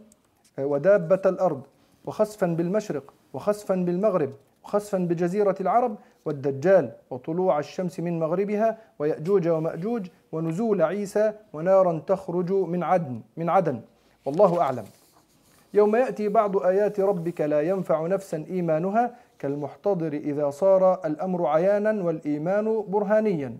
ودابة 0.58 1.22
الأرض 1.26 1.62
وخسفا 2.04 2.46
بالمشرق 2.46 3.14
وخسفا 3.34 3.74
بالمغرب 3.74 4.30
وخسفا 4.64 4.98
بجزيرة 4.98 5.54
العرب 5.60 5.96
والدجال 6.24 6.92
وطلوع 7.10 7.58
الشمس 7.58 8.00
من 8.00 8.18
مغربها 8.18 8.78
ويأجوج 8.98 9.48
ومأجوج 9.48 10.06
ونزول 10.32 10.82
عيسى 10.82 11.32
ونارا 11.52 12.02
تخرج 12.06 12.52
من 12.52 12.82
عدن 12.82 13.20
من 13.36 13.48
عدن. 13.48 13.80
والله 14.24 14.60
أعلم. 14.60 14.84
يوم 15.74 15.96
يأتي 15.96 16.28
بعض 16.28 16.56
آيات 16.56 17.00
ربك 17.00 17.40
لا 17.40 17.60
ينفع 17.60 18.06
نفسا 18.06 18.44
إيمانها 18.50 19.16
كالمحتضر 19.38 20.12
إذا 20.12 20.50
صار 20.50 21.06
الأمر 21.06 21.46
عيانا 21.46 22.04
والإيمان 22.04 22.84
برهانيا. 22.88 23.58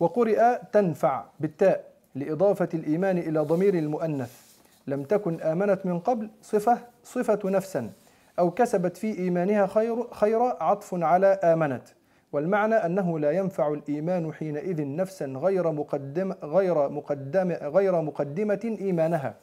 وقرئ 0.00 0.58
تنفع 0.72 1.24
بالتاء 1.40 1.92
لإضافة 2.14 2.68
الإيمان 2.74 3.18
إلى 3.18 3.40
ضمير 3.40 3.74
المؤنث. 3.74 4.44
لم 4.86 5.02
تكن 5.02 5.40
آمنت 5.40 5.86
من 5.86 5.98
قبل 5.98 6.30
صفة 6.42 6.78
صفة 7.04 7.40
نفسا 7.44 7.92
أو 8.38 8.50
كسبت 8.50 8.96
في 8.96 9.18
إيمانها 9.18 9.66
خير 9.66 10.14
خيرا 10.14 10.62
عطف 10.62 10.94
على 10.94 11.26
آمنت. 11.26 11.82
والمعنى 12.34 12.74
أنه 12.74 13.18
لا 13.18 13.30
ينفع 13.30 13.68
الإيمان 13.68 14.32
حينئذ 14.32 14.86
نفسا 14.86 15.26
غير 15.26 15.72
مقدمة 15.72 16.36
غير 16.42 16.88
مقدمة 16.88 17.54
غير 17.54 18.00
مقدمة 18.00 18.76
إيمانها 18.80 19.34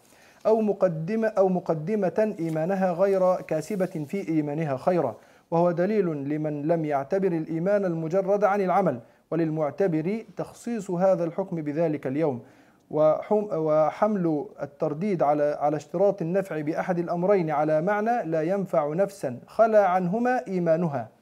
أو 0.46 0.62
مقدمة 0.62 1.28
أو 1.28 1.50
مقدمة 1.50 2.36
إيمانها 2.40 2.92
غير 2.92 3.36
كاسبة 3.42 4.06
في 4.08 4.30
إيمانها 4.30 4.78
خيرا. 4.78 5.16
وهو 5.52 5.72
دليل 5.72 6.06
لمن 6.06 6.62
لم 6.68 6.86
يعتبر 6.86 7.28
الإيمان 7.28 7.86
المجرد 7.86 8.44
عن 8.44 8.62
العمل 8.62 9.00
وللمعتبر 9.32 10.24
تخصيص 10.38 10.92
هذا 10.92 11.24
الحكم 11.24 11.56
بذلك 11.62 12.08
اليوم. 12.08 12.42
وحمل 12.90 14.46
الترديد 14.62 15.24
على 15.24 15.58
على 15.60 15.76
اشتراط 15.78 16.22
النفع 16.22 16.62
بأحد 16.62 17.00
الأمرين 17.00 17.52
على 17.52 17.82
معنى 17.82 18.24
لا 18.24 18.42
ينفع 18.42 18.94
نفسا 18.94 19.40
خلا 19.48 19.88
عنهما 19.88 20.48
إيمانها. 20.48 21.21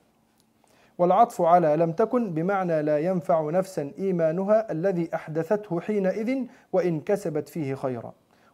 والعطف 1.00 1.42
على 1.42 1.76
لم 1.76 1.92
تكن 1.92 2.34
بمعنى 2.34 2.82
لا 2.82 3.00
ينفع 3.00 3.50
نفسا 3.50 3.92
إيمانها 4.00 4.72
الذي 4.72 5.10
أحدثته 5.16 5.80
حينئذ 5.80 6.44
وإن 6.74 7.02
كسبت 7.02 7.50
فيه 7.50 7.76
خيرا. 7.76 8.14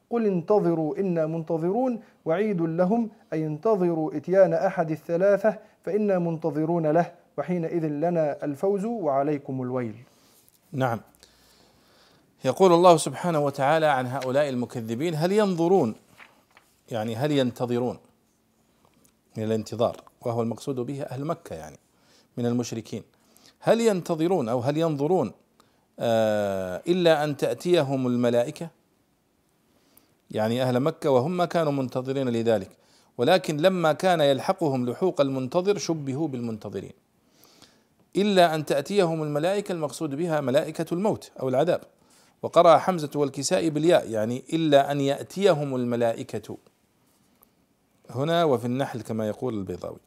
قل 0.09 0.25
انتظروا 0.25 0.97
إنا 0.97 1.25
منتظرون. 1.25 1.99
وعيد 2.25 2.61
لهم 2.61 3.09
أي 3.33 3.45
انتظروا 3.45 4.17
إتيان 4.17 4.53
أحد 4.53 4.91
الثلاثة 4.91 5.57
فإنا 5.83 6.19
منتظرون 6.19 6.87
له. 6.87 7.11
وحينئذ 7.37 7.87
لنا 7.87 8.43
الفوز 8.43 8.85
وعليكم 8.85 9.61
الويل. 9.61 9.95
نعم. 10.71 10.99
يقول 12.45 12.73
الله 12.73 12.97
سبحانه 12.97 13.39
وتعالى 13.39 13.85
عن 13.85 14.07
هؤلاء 14.07 14.49
المكذبين 14.49 15.15
هل 15.15 15.31
ينظرون؟ 15.31 15.95
يعني 16.91 17.15
هل 17.15 17.31
ينتظرون 17.31 17.97
من 19.37 19.43
الانتظار؟ 19.43 20.01
وهو 20.21 20.41
المقصود 20.41 20.75
به 20.75 21.03
أهل 21.03 21.25
مكة 21.25 21.55
يعني. 21.55 21.85
من 22.38 22.46
المشركين. 22.46 23.04
هل 23.60 23.82
ينتظرون 23.82 24.50
أو 24.50 24.60
هل 24.60 24.77
ينظرون 24.77 25.32
آه 26.00 26.82
إلا 26.88 27.24
أن 27.24 27.38
تأتيهم 27.38 28.08
الملائكة؟ 28.08 28.70
يعني 30.32 30.63
أهل 30.63 30.80
مكة 30.80 31.10
وهم 31.10 31.38
ما 31.38 31.46
كانوا 31.46 31.72
منتظرين 31.72 32.30
لذلك. 32.30 32.72
ولكن 33.18 33.58
لما 33.58 33.94
كان 33.94 34.22
يلحقهم 34.22 34.89
لحوق 34.89 35.22
المنتظر 35.22 35.77
شبهوا 35.77 36.27
بالمنتظرين. 36.27 36.94
إلا 38.15 38.56
أن 38.56 38.65
تأتيهم 38.65 39.24
الملائكة 39.24 39.72
المقصود 39.72 40.15
بها 40.15 40.42
ملائكة 40.42 40.86
الموت 40.92 41.32
أو 41.39 41.50
العذاب. 41.50 41.82
وقرأ 42.42 42.77
حمزة 42.77 43.10
والكساء 43.15 43.70
بالياء 43.70 44.10
يعني 44.10 44.44
إلا 44.54 44.92
أن 44.92 45.01
يأتيهم 45.01 45.75
الملائكة. 45.75 46.58
هنا 48.10 48.44
وفي 48.44 48.65
النحل 48.65 49.01
كما 49.01 49.27
يقول 49.27 49.54
البيضاوي. 49.54 50.00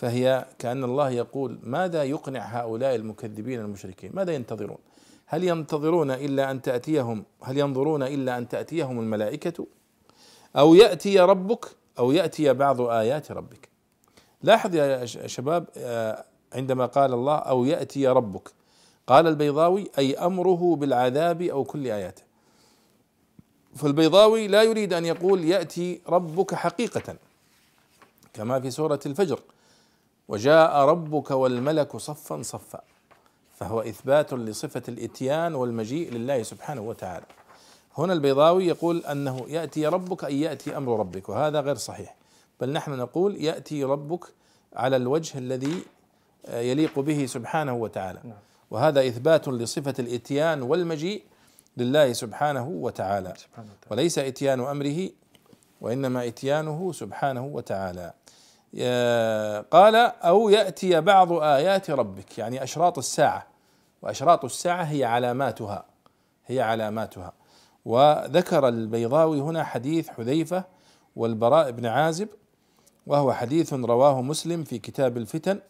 فهي 0.00 0.46
كأن 0.58 0.84
الله 0.84 1.10
يقول 1.10 1.58
ماذا 1.62 2.04
يقنع 2.04 2.40
هؤلاء 2.40 2.94
المكذبين 2.94 3.60
المشركين؟ 3.60 4.10
ماذا 4.14 4.32
ينتظرون؟ 4.32 4.78
هل 5.26 5.44
ينتظرون 5.44 6.10
إلا 6.10 6.50
أن 6.50 6.62
تأتيهم 6.62 7.24
هل 7.42 7.58
ينظرون 7.58 8.02
إلا 8.02 8.38
أن 8.38 8.48
تأتيهم 8.48 9.00
الملائكة؟ 9.00 9.66
أو 10.56 10.74
يأتي 10.74 11.20
ربك 11.20 11.66
أو 11.98 12.12
يأتي 12.12 12.52
بعض 12.52 12.80
آيات 12.80 13.32
ربك. 13.32 13.68
لاحظ 14.42 14.74
يا 14.74 15.06
شباب 15.06 15.66
آه، 15.76 16.24
عندما 16.52 16.86
قال 16.86 17.14
الله 17.14 17.36
أو 17.36 17.64
يأتي 17.64 18.08
ربك. 18.08 18.50
قال 19.06 19.26
البيضاوي 19.26 19.90
أي 19.98 20.14
أمره 20.14 20.76
بالعذاب 20.76 21.42
أو 21.42 21.64
كل 21.64 21.86
آياته 21.86 22.22
فالبيضاوي 23.76 24.48
لا 24.48 24.62
يريد 24.62 24.92
أن 24.92 25.04
يقول 25.06 25.44
يأتي 25.44 26.00
ربك 26.08 26.54
حقيقة. 26.54 27.16
كما 28.32 28.60
في 28.60 28.70
سورة 28.70 29.00
الفجر. 29.06 29.40
وجاء 30.30 30.76
ربك 30.76 31.30
والملك 31.30 31.96
صفا 31.96 32.42
صفا 32.42 32.80
فهو 33.58 33.80
إثبات 33.80 34.32
لصفة 34.32 34.82
الإتيان 34.88 35.54
والمجيء 35.54 36.12
لله 36.12 36.42
سبحانه 36.42 36.80
وتعالى. 36.80 37.26
هنا 37.98 38.12
البيضاوي 38.12 38.66
يقول 38.66 39.04
أنه 39.04 39.44
يأتي 39.48 39.86
ربك 39.86 40.24
أي 40.24 40.40
يأتي 40.40 40.76
أمر 40.76 40.98
ربك 41.00 41.28
وهذا 41.28 41.60
غير 41.60 41.74
صحيح. 41.74 42.16
بل 42.60 42.72
نحن 42.72 42.90
نقول 42.90 43.36
يأتي 43.36 43.84
ربك 43.84 44.24
على 44.76 44.96
الوجه 44.96 45.38
الذي 45.38 45.82
يليق 46.52 46.98
به 46.98 47.26
سبحانه 47.26 47.74
وتعالى. 47.74 48.20
نعم. 48.24 48.38
وهذا 48.70 49.06
إثبات 49.08 49.48
لصفة 49.48 49.94
الإتيان 49.98 50.62
والمجيء 50.62 51.22
لله 51.76 52.12
سبحانه 52.12 52.68
وتعالى. 52.68 53.34
وليس 53.90 54.18
إتيان 54.18 54.60
أمره 54.60 55.08
وإنما 55.80 56.26
إتيانه 56.26 56.92
سبحانه 56.92 57.46
وتعالى. 57.46 58.12
قال 59.72 59.96
أو 59.96 60.48
يأتي 60.48 61.00
بعض 61.00 61.32
آيات 61.32 61.90
ربك 61.90 62.38
يعني 62.38 62.62
أشراط 62.62 62.98
الساعة. 62.98 63.46
وأشراط 64.02 64.44
الساعة 64.44 64.82
هي 64.82 65.04
علاماتها 65.04 65.84
هي 66.46 66.60
علاماتها. 66.60 67.32
وذكر 67.84 68.68
البيضاوي 68.68 69.40
هنا 69.40 69.64
حديث 69.64 70.08
حذيفة 70.08 70.64
والبراء 71.16 71.70
بن 71.70 71.86
عازب 71.86 72.28
وهو 73.06 73.32
حديث 73.32 73.72
رواه 73.72 74.22
مسلم 74.22 74.64
في 74.64 74.78
كتاب 74.78 75.16
الفتن. 75.16 75.60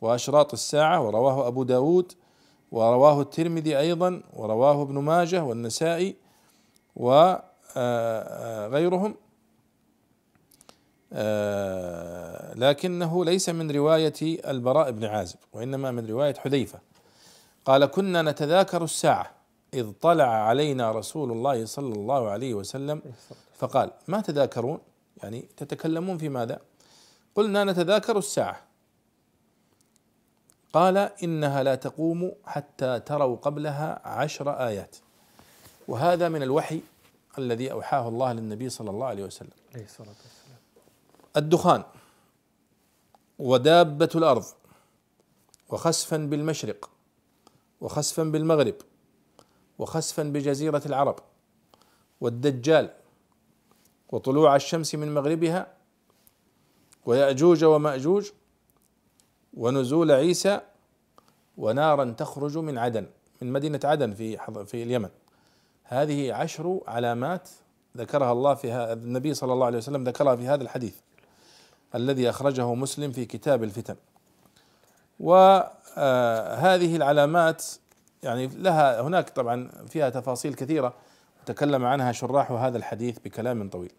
وأشراط 0.00 0.52
الساعة 0.52 1.00
ورواه 1.00 1.48
أبو 1.48 1.62
داود 1.62 2.12
ورواه 2.72 3.20
الترمذي 3.20 3.78
أيضا 3.78 4.22
ورواه 4.32 4.82
ابن 4.82 4.98
ماجه 4.98 5.44
والنسائي 5.44 6.16
وغيرهم 6.96 7.54
آه، 11.12 12.05
لكنه 12.56 13.24
ليس 13.24 13.48
من 13.48 13.70
رواية 13.70 14.14
البراء 14.22 14.90
بن 14.90 15.04
عازب 15.04 15.36
وإنما 15.52 15.90
من 15.90 16.06
رواية 16.06 16.34
حذيفة. 16.34 16.80
قال 17.64 17.86
كنا 17.86 18.22
نتذاكر 18.22 18.84
الساعة 18.84 19.30
إذ 19.74 19.92
طلع 19.92 20.28
علينا 20.28 20.92
رسول 20.92 21.32
الله 21.32 21.64
صلى 21.64 21.94
الله 21.94 22.30
عليه 22.30 22.54
وسلم 22.54 23.02
فقال 23.54 23.90
ما 24.08 24.20
تذاكرون؟ 24.20 24.78
يعني 25.22 25.48
تتكلمون 25.56 26.18
في 26.18 26.28
ماذا؟ 26.28 26.60
قلنا 27.34 27.64
نتذاكر 27.64 28.18
الساعة. 28.18 28.60
قال 30.72 30.96
إنها 30.96 31.62
لا 31.62 31.74
تقوم 31.74 32.32
حتى 32.44 33.00
تروا 33.00 33.36
قبلها 33.36 34.08
عشر 34.08 34.50
آيات. 34.50 34.96
وهذا 35.88 36.28
من 36.28 36.42
الوحي 36.42 36.80
الذي 37.38 37.72
أوحاه 37.72 38.08
الله 38.08 38.32
للنبي 38.32 38.68
صلى 38.68 38.90
الله 38.90 39.06
عليه 39.06 39.24
وسلم. 39.24 39.50
الدخان. 41.36 41.84
ودابة 43.38 44.08
الأرض 44.14 44.44
وخسفا 45.68 46.16
بالمشرق 46.16 46.90
وخسفا 47.80 48.22
بالمغرب 48.22 48.74
وخسفا 49.78 50.22
بجزيرة 50.22 50.82
العرب 50.86 51.16
والدجال 52.20 52.90
وطلوع 54.08 54.56
الشمس 54.56 54.94
من 54.94 55.14
مغربها 55.14 55.76
ويأجوج 57.06 57.64
ومأجوج 57.64 58.30
ونزول 59.54 60.10
عيسى 60.12 60.60
ونارا 61.56 62.04
تخرج 62.04 62.58
من 62.58 62.78
عدن 62.78 63.06
من 63.42 63.52
مدينة 63.52 63.80
عدن 63.84 64.14
في 64.14 64.36
في 64.66 64.82
اليمن. 64.82 65.08
هذه 65.82 66.32
عشر 66.32 66.80
علامات 66.86 67.48
ذكرها 67.96 68.32
الله 68.32 68.54
في 68.54 68.72
هذا 68.72 68.92
النبي 68.92 69.34
صلى 69.34 69.52
الله 69.52 69.66
عليه 69.66 69.78
وسلم 69.78 70.04
ذكرها 70.04 70.36
في 70.36 70.48
هذا 70.48 70.62
الحديث. 70.62 70.94
الذي 71.96 72.30
أخرجه 72.30 72.74
مسلم 72.74 73.12
في 73.12 73.24
كتاب 73.24 73.62
الفتن. 73.64 73.96
وهذه 75.20 76.96
العلامات 76.96 77.64
يعني 78.22 78.46
لها 78.46 79.00
هناك 79.00 79.30
طبعا 79.30 79.70
فيها 79.88 80.10
تفاصيل 80.10 80.54
كثيرة 80.54 80.92
تكلم 81.46 81.84
عنها 81.84 82.12
شراح 82.12 82.52
هذا 82.52 82.78
الحديث 82.78 83.18
بكلام 83.24 83.68
طويل. 83.68 83.92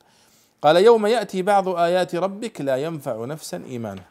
قال 0.62 0.76
يوم 0.76 1.06
يأتي 1.06 1.42
بعض 1.42 1.70
آيات 1.70 2.16
ربك 2.16 2.62
لا 2.62 2.78
ينفع 2.78 3.26
نفسا 3.26 3.64
إيمانها 3.68 4.06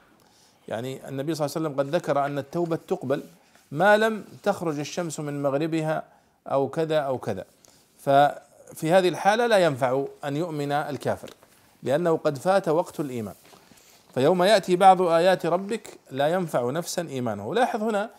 يعني 0.68 1.08
النبي 1.08 1.34
صلى 1.34 1.46
الله 1.46 1.56
عليه 1.56 1.66
وسلم 1.66 1.80
قد 1.80 1.94
ذكر 1.94 2.26
أن 2.26 2.38
التوبة 2.38 2.78
تقبل 2.88 3.22
ما 3.72 3.96
لم 3.96 4.24
تخرج 4.42 4.78
الشمس 4.78 5.20
من 5.20 5.42
مغربها 5.42 6.02
أو 6.46 6.68
كذا 6.68 6.98
أو 6.98 7.18
كذا. 7.18 7.44
ففي 7.98 8.92
هذه 8.92 9.08
الحالة 9.08 9.46
لا 9.46 9.58
ينفع 9.58 10.04
أن 10.24 10.36
يؤمن 10.36 10.72
الكافر 10.72 11.30
لأنه 11.82 12.16
قد 12.16 12.38
فات 12.38 12.68
وقت 12.68 13.00
الإيمان. 13.00 13.34
فيوم 14.16 14.42
يأتي 14.42 14.76
بعض 14.76 15.02
آيات 15.02 15.46
ربك 15.46 15.98
لا 16.10 16.28
ينفع 16.28 16.70
نفسا 16.70 17.02
إيمانه. 17.02 17.54
لاحظ 17.54 17.82
هنا 17.82 18.10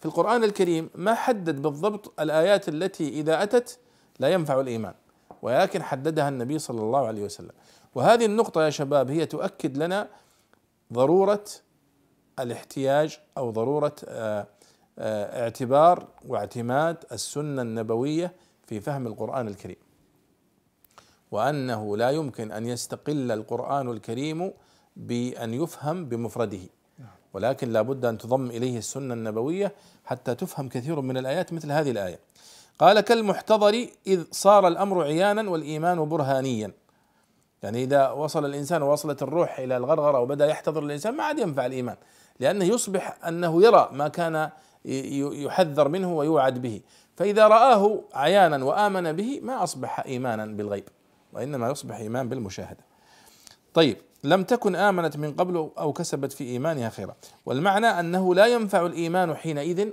في 0.00 0.06
القرآن 0.06 0.44
الكريم 0.44 0.90
ما 0.94 1.14
حدد 1.14 1.62
بالضبط 1.62 2.20
الآيات 2.20 2.68
التي 2.68 3.08
إذا 3.08 3.42
أتت 3.42 3.78
لا 4.18 4.28
ينفع 4.28 4.60
الإيمان 4.60 4.94
ولكن 5.42 5.82
حددها 5.82 6.28
النبي 6.28 6.58
صلى 6.58 6.80
الله 6.80 7.06
عليه 7.06 7.22
وسلم. 7.22 7.50
وهذه 7.94 8.24
النقطة 8.24 8.64
يا 8.64 8.70
شباب 8.70 9.10
هي 9.10 9.26
تؤكد 9.26 9.76
لنا 9.76 10.08
ضرورة 10.92 11.44
الاحتياج 12.38 13.18
أو 13.38 13.50
ضرورة 13.50 13.96
آه، 14.08 14.46
آه، 14.98 15.42
اعتبار 15.42 16.08
واعتماد 16.28 16.96
السنة 17.12 17.62
النبوية 17.62 18.32
في 18.66 18.80
فهم 18.80 19.06
القرآن 19.06 19.48
الكريم. 19.48 19.80
وأنه 21.30 21.96
لا 21.96 22.10
يمكن 22.10 22.52
أن 22.52 22.66
يستقل 22.66 23.32
القرآن 23.32 23.90
الكريم 23.90 24.52
بأن 25.00 25.54
يفهم 25.54 26.04
بمفرده. 26.04 26.60
ولكن 27.32 27.72
لا 27.72 27.82
بد 27.82 28.04
أن 28.04 28.18
تضم 28.18 28.46
إليه 28.46 28.78
السنة 28.78 29.14
النبوية 29.14 29.72
حتى 30.04 30.34
تفهم 30.34 30.68
كثير 30.68 31.00
من 31.00 31.16
الآيات 31.16 31.52
مثل 31.52 31.72
هذه 31.72 31.90
الآية. 31.90 32.18
قال 32.78 33.00
كالمحتضر 33.00 33.86
إذ 34.06 34.24
صار 34.30 34.68
الأمر 34.68 35.02
عيانا 35.02 35.50
والإيمان 35.50 36.08
برهانيا. 36.08 36.72
يعني 37.62 37.84
إذا 37.84 38.10
وصل 38.10 38.44
الإنسان 38.44 38.82
ووصلت 38.82 39.22
الروح 39.22 39.58
إلى 39.58 39.76
الغرغرة 39.76 40.20
وبدأ 40.20 40.46
يحتضر 40.46 40.82
الإنسان 40.82 41.16
ما 41.16 41.24
عاد 41.24 41.38
ينفع 41.38 41.66
الإيمان 41.66 41.96
لأنه 42.40 42.64
يصبح 42.64 43.18
أنه 43.28 43.62
يرى 43.62 43.88
ما 43.92 44.08
كان 44.08 44.50
يحذر 44.84 45.88
منه 45.88 46.16
ويوعد 46.16 46.62
به. 46.62 46.80
فإذا 47.16 47.48
رآه 47.48 48.00
عيانا 48.14 48.64
وآمن 48.64 49.12
به 49.12 49.40
ما 49.42 49.62
أصبح 49.62 50.00
إيمانا 50.00 50.46
بالغيب 50.46 50.84
وإنما 51.32 51.70
يصبح 51.70 51.96
إيمان 51.96 52.28
بالمشاهدة. 52.28 52.84
طيب 53.74 53.96
لم 54.24 54.44
تكن 54.44 54.76
آمنت 54.76 55.16
من 55.16 55.32
قبل 55.32 55.70
أو 55.78 55.92
كسبت 55.92 56.32
في 56.32 56.44
إيمانها 56.44 56.88
خيرا. 56.88 57.14
والمعنى 57.46 57.86
أنه 57.86 58.34
لا 58.34 58.46
ينفع 58.46 58.86
الإيمان 58.86 59.34
حينئذ 59.34 59.88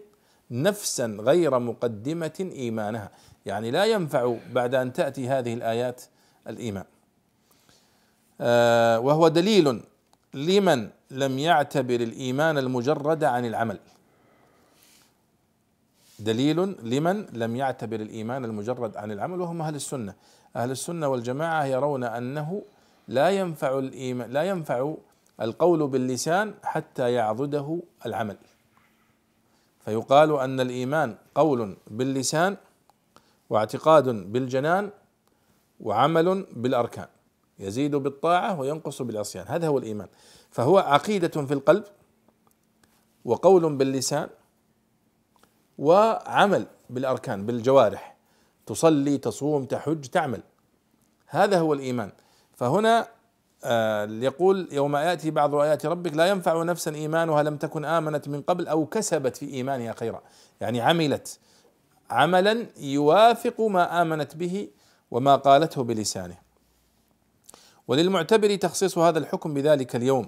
نفسا 0.51 1.17
غير 1.19 1.59
مقدمة 1.59 2.49
إيمانها. 2.55 3.11
يعني 3.45 3.71
لا 3.71 3.85
ينفع 3.85 4.35
بعد 4.51 4.75
أن 4.75 4.93
تأتي 4.93 5.29
هذه 5.29 5.53
الآيات 5.53 6.01
الإيمان. 6.47 6.83
آه 8.41 8.99
وهو 8.99 9.27
دليل 9.27 9.81
لمن 10.33 10.89
لم 11.11 11.39
يعتبر 11.39 11.95
الإيمان 11.95 12.57
المجرد 12.57 13.23
عن 13.23 13.45
العمل. 13.45 13.79
دليل 16.19 16.75
لمن 16.83 17.25
لم 17.33 17.55
يعتبر 17.55 17.99
الإيمان 17.99 18.45
المجرد 18.45 18.97
عن 18.97 19.11
العمل 19.11 19.41
وهم 19.41 19.61
أهل 19.61 19.75
السنة. 19.75 20.13
أهل 20.55 20.71
السنة 20.71 21.07
والجماعة 21.07 21.65
يرون 21.65 22.03
أنه 22.03 22.61
لا 23.07 23.29
ينفع 23.29 23.79
الإيمان 23.79 24.31
لا 24.31 24.43
ينفع 24.43 24.95
القول 25.41 25.87
باللسان 25.87 26.53
حتى 26.63 27.13
يعضده 27.13 27.79
العمل. 28.05 28.37
فيقال 29.79 30.39
أن 30.39 30.59
الإيمان 30.59 31.17
قول 31.35 31.77
باللسان 31.87 32.57
واعتقاد 33.49 34.09
بالجنان 34.09 34.91
وعمل 35.79 36.45
بالأركان. 36.51 37.07
يزيد 37.59 37.95
بالطاعة 37.95 38.59
وينقص 38.59 39.01
بالعصيان. 39.01 39.45
هذا 39.47 39.67
هو 39.67 39.77
الإيمان. 39.77 40.07
فهو 40.51 40.77
عقيدة 40.77 41.45
في 41.45 41.53
القلب 41.53 41.83
وقول 43.25 43.75
باللسان 43.75 44.29
وعمل 45.77 46.65
بالأركان 46.89 47.45
بالجوارح. 47.45 48.17
تصلي 48.65 49.17
تصوم 49.17 49.65
تحج 49.65 50.05
تعمل. 50.05 50.43
هذا 51.27 51.59
هو 51.59 51.73
الإيمان. 51.73 52.11
فهنا 52.57 53.07
آه 53.63 54.05
يقول 54.05 54.69
يوم 54.71 54.95
يأتي 54.95 55.31
بعض 55.31 55.55
آيات 55.55 55.85
ربك 55.85 56.13
لا 56.13 56.25
ينفع 56.27 56.63
نفسا 56.63 56.95
إيمانها 56.95 57.43
لم 57.43 57.57
تكن 57.57 57.85
آمنت 57.85 58.27
من 58.27 58.41
قبل 58.41 58.67
أو 58.67 58.85
كسبت 58.85 59.37
في 59.37 59.53
إيمانها 59.53 59.93
خيرا. 59.93 60.21
يعني 60.61 60.81
عملت 60.81 61.39
عملا 62.09 62.67
يوافق 62.79 63.61
ما 63.61 64.01
آمنت 64.01 64.35
به 64.35 64.69
وما 65.11 65.35
قالته 65.35 65.83
بلسانه. 65.83 66.37
وللمعتبر 67.87 68.55
تخصيص 68.55 68.97
هذا 68.97 69.19
الحكم 69.19 69.53
بذلك 69.53 69.95
اليوم. 69.95 70.27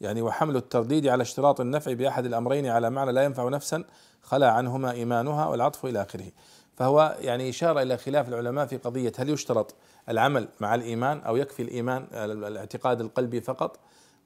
يعني 0.00 0.22
وحمل 0.22 0.56
الترديد 0.56 1.06
على 1.06 1.22
اشتراط 1.22 1.60
النفع 1.60 1.92
بأحد 1.92 2.26
الأمرين 2.26 2.66
على 2.66 2.90
معنى 2.90 3.12
لا 3.12 3.24
ينفع 3.24 3.48
نفسا 3.48 3.84
خلا 4.22 4.50
عنهما 4.50 4.92
إيمانها 4.92 5.46
والعطف 5.46 5.86
إلى 5.86 6.02
آخره. 6.02 6.30
فهو 6.76 7.16
يعني 7.20 7.48
إشارة 7.48 7.82
إلى 7.82 7.96
خلاف 7.96 8.28
العلماء 8.28 8.66
في 8.66 8.76
قضية 8.76 9.12
هل 9.18 9.30
يشترط 9.30 9.74
العمل 10.08 10.48
مع 10.60 10.74
الإيمان 10.74 11.20
أو 11.20 11.36
يكفي 11.36 11.62
الإيمان 11.62 12.06
الاعتقاد 12.12 13.00
القلبي 13.00 13.40
فقط 13.40 13.78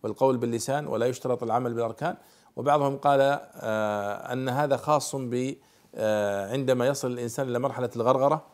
والقول 0.02 0.36
باللسان 0.36 0.86
ولا 0.86 1.06
يشترط 1.06 1.42
العمل 1.42 1.74
بالأركان؟ 1.74 2.16
وبعضهم 2.56 2.96
قال 2.96 3.20
آه 3.20 4.32
أن 4.32 4.48
هذا 4.48 4.76
خاص 4.76 5.16
ب 5.16 5.54
آه 5.94 6.52
عندما 6.52 6.86
يصل 6.86 7.12
الإنسان 7.12 7.48
إلى 7.48 7.58
مرحلة 7.58 7.90
الغرغرة 7.96 8.46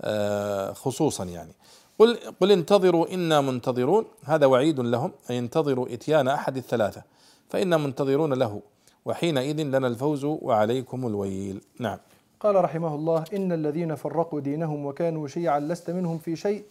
آه 0.00 0.72
خصوصا 0.72 1.24
يعني. 1.24 1.52
قل 1.98 2.18
قل 2.40 2.52
انتظروا 2.52 3.14
إنا 3.14 3.40
منتظرون. 3.40 4.04
هذا 4.24 4.46
وعيد 4.46 4.80
لهم 4.80 5.12
أي 5.30 5.38
انتظروا 5.38 5.94
إتيان 5.94 6.28
أحد 6.28 6.56
الثلاثة 6.56 7.02
فإنا 7.48 7.76
منتظرون 7.76 8.32
له 8.32 8.62
وحينئذ 9.04 9.62
لنا 9.62 9.86
الفوز 9.86 10.24
وعليكم 10.24 11.06
الويل. 11.06 11.60
نعم. 11.78 11.98
قال 12.40 12.64
رحمه 12.64 12.94
الله 12.94 13.24
إن 13.34 13.52
الذين 13.52 13.94
فرقوا 13.94 14.40
دينهم 14.40 14.86
وكانوا 14.86 15.28
شيعا 15.28 15.60
لست 15.60 15.90
منهم 15.90 16.18
في 16.18 16.36
شيء 16.36 16.64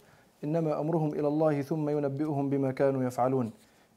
إنما 0.43 0.79
أمرهم 0.79 1.13
إلى 1.13 1.27
الله 1.27 1.61
ثم 1.61 1.89
ينبئهم 1.89 2.49
بما 2.49 2.71
كانوا 2.71 3.03
يفعلون. 3.03 3.51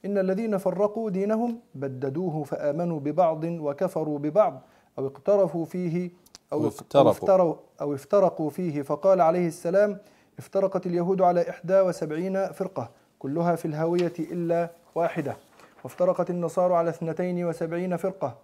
إن 0.04 0.18
الذين 0.18 0.58
فرقوا 0.58 1.10
دينهم 1.10 1.58
بددوه 1.74 2.44
فآمنوا 2.44 3.00
ببعض 3.00 3.44
وكفروا 3.44 4.18
ببعض 4.18 4.60
أو 4.98 5.06
اقترفوا 5.06 5.64
فيه 5.64 6.10
أو 6.52 6.64
وافترقوا. 6.64 7.10
افتروا 7.10 7.54
أو 7.80 7.94
افترقوا 7.94 8.50
فيه. 8.50 8.82
فقال 8.82 9.20
عليه 9.20 9.46
السلام 9.46 9.98
افترقت 10.38 10.86
اليهود 10.86 11.22
على 11.22 11.50
إحدى 11.50 11.80
وسبعين 11.80 12.46
فرقة 12.46 12.90
كلها 13.18 13.54
في 13.56 13.64
الهاوية 13.64 14.12
إلا 14.18 14.70
واحدة. 14.94 15.36
وافترقت 15.84 16.30
النصارى 16.30 16.74
على 16.74 16.90
اثنتين 16.90 17.44
وسبعين 17.44 17.96
فرقة 17.96 18.36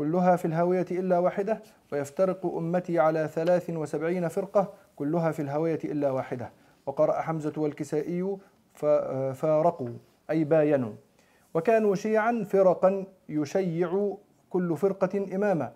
كلها 0.00 0.36
في 0.36 0.44
الهاوية 0.44 0.86
إلا 0.90 1.18
واحدة 1.18 1.62
ويفترق 1.92 2.46
أمتي 2.46 2.98
على 2.98 3.28
ثلاث 3.28 3.70
وسبعين 3.70 4.28
فرقة 4.28 4.72
كلها 4.96 5.32
في 5.32 5.42
الهاوية 5.42 5.78
إلا 5.84 6.10
واحدة. 6.10 6.50
وقرأ 6.86 7.20
حمزة 7.20 7.52
والكسائي 7.56 8.36
فارقوا 9.34 9.88
أي 10.30 10.44
باينوا. 10.44 10.92
وكانوا 11.54 11.94
شيعا 11.94 12.44
فرقا 12.48 13.04
يشيع 13.28 14.16
كل 14.50 14.76
فرقة 14.76 15.34
إماما. 15.34 15.72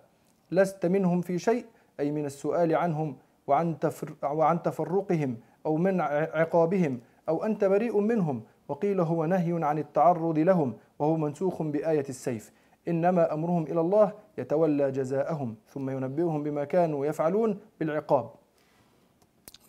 لست 0.51 0.85
منهم 0.85 1.21
في 1.21 1.39
شيء 1.39 1.65
أي 1.99 2.11
من 2.11 2.25
السؤال 2.25 2.75
عنهم 2.75 3.15
وعن, 3.47 3.75
وعن 4.23 4.63
تفرقهم 4.63 5.37
أو 5.65 5.77
من 5.77 6.01
عقابهم 6.01 6.99
أو 7.29 7.45
أنت 7.45 7.65
بريء 7.65 7.99
منهم. 7.99 8.43
وقيل 8.67 8.99
هو 8.99 9.25
نهي 9.25 9.63
عن 9.63 9.77
التعرض 9.77 10.39
لهم 10.39 10.73
وهو 10.99 11.17
منسوخ 11.17 11.61
بآية 11.61 12.05
السيف. 12.09 12.51
إنما 12.87 13.33
أمرهم 13.33 13.63
إلى 13.63 13.81
الله 13.81 14.11
يتولى 14.37 14.91
جزاءهم 14.91 15.55
ثم 15.73 15.89
ينبئهم 15.89 16.43
بما 16.43 16.63
كانوا 16.63 17.05
يفعلون 17.05 17.59
بالعقاب. 17.79 18.29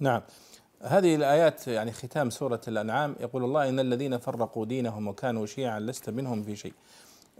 نعم. 0.00 0.22
هذه 0.82 1.14
الآيات 1.14 1.68
يعني 1.68 1.92
ختام 1.92 2.30
سورة 2.30 2.60
الأنعام. 2.68 3.16
يقول 3.20 3.44
الله 3.44 3.68
إن 3.68 3.80
الذين 3.80 4.18
فرقوا 4.18 4.64
دينهم 4.64 5.08
وكانوا 5.08 5.46
شيعا 5.46 5.80
لست 5.80 6.10
منهم 6.10 6.42
في 6.42 6.56
شيء. 6.56 6.72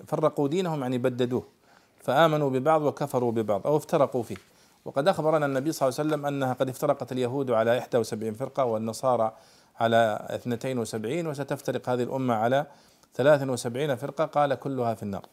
فرقوا 0.07 0.49
دينهم 0.49 0.83
يعني 0.83 0.99
بددوه 0.99 1.45
فآمنوا 2.01 2.51
ببعض 2.51 2.83
وكفروا 2.83 3.33
ببعض 3.33 3.67
أو 3.67 3.77
افترقوا 3.77 4.23
فيه. 4.23 4.37
وقد 4.85 5.09
أخبرنا 5.09 5.47
النبي 5.47 5.73
صلى 5.73 5.89
الله 5.89 5.99
عليه 6.01 6.09
وسلم 6.11 6.27
أنها 6.27 6.53
قد 6.53 6.69
افترقت 6.69 7.13
اليهود 7.13 7.51
على 7.51 7.71
71 7.71 8.35
فرقة 8.35 8.65
والنصارى 8.65 9.33
على 9.81 10.27
72 10.31 11.27
وستفترق 11.27 11.89
هذه 11.89 12.03
الأمة 12.03 12.35
على 12.35 12.67
73 13.15 13.97
فرقة. 13.97 14.25
قال 14.25 14.55
كلها 14.55 14.95
في 14.95 15.03
النار. 15.03 15.27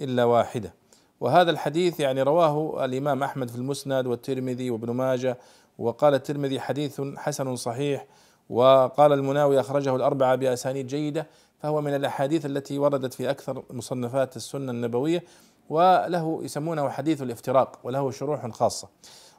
إلا 0.00 0.24
واحدة. 0.24 0.74
وهذا 1.20 1.50
الحديث 1.50 2.00
يعني 2.00 2.22
رواه 2.22 2.84
الإمام 2.84 3.22
أحمد 3.22 3.50
في 3.50 3.56
المسند 3.56 4.06
والترمذي 4.06 4.70
وابن 4.70 4.90
ماجه 4.90 5.38
وقال 5.78 6.14
الترمذي 6.14 6.60
حديث 6.60 7.00
حسن 7.16 7.56
صحيح 7.56 8.06
وقال 8.50 9.12
المناوي 9.12 9.60
أخرجه 9.60 9.96
الأربعة 9.96 10.34
بأسانيد 10.34 10.86
جيدة 10.86 11.26
فهو 11.62 11.80
من 11.80 11.94
الأحاديث 11.94 12.46
التي 12.46 12.78
وردت 12.78 13.14
في 13.14 13.30
أكثر 13.30 13.62
مصنفات 13.70 14.36
السنة 14.36 14.72
النبوية 14.72 15.24
وله 15.70 16.40
يسمونه 16.42 16.88
حديث 16.88 17.22
الافتراق 17.22 17.78
وله 17.84 18.10
شروح 18.10 18.50
خاصة. 18.50 18.88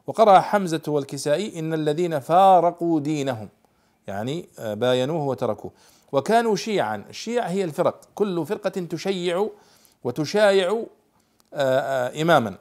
وقرأ 0.08 0.40
حمزة 0.40 0.82
والكسائي 0.88 1.60
إن 1.60 1.74
الذين 1.74 2.20
فارقوا 2.20 3.00
دينهم 3.00 3.50
يعني 4.08 4.50
باينوه 4.60 5.24
وتركوه. 5.24 5.72
وكانوا 6.12 6.56
شيعا 6.56 7.04
الشيع 7.10 7.46
هي 7.46 7.64
الفرق 7.64 8.02
كل 8.16 8.46
فرقة 8.46 8.70
تشيع 8.70 9.50
وتشايع 10.04 10.86
إماما. 12.22 12.58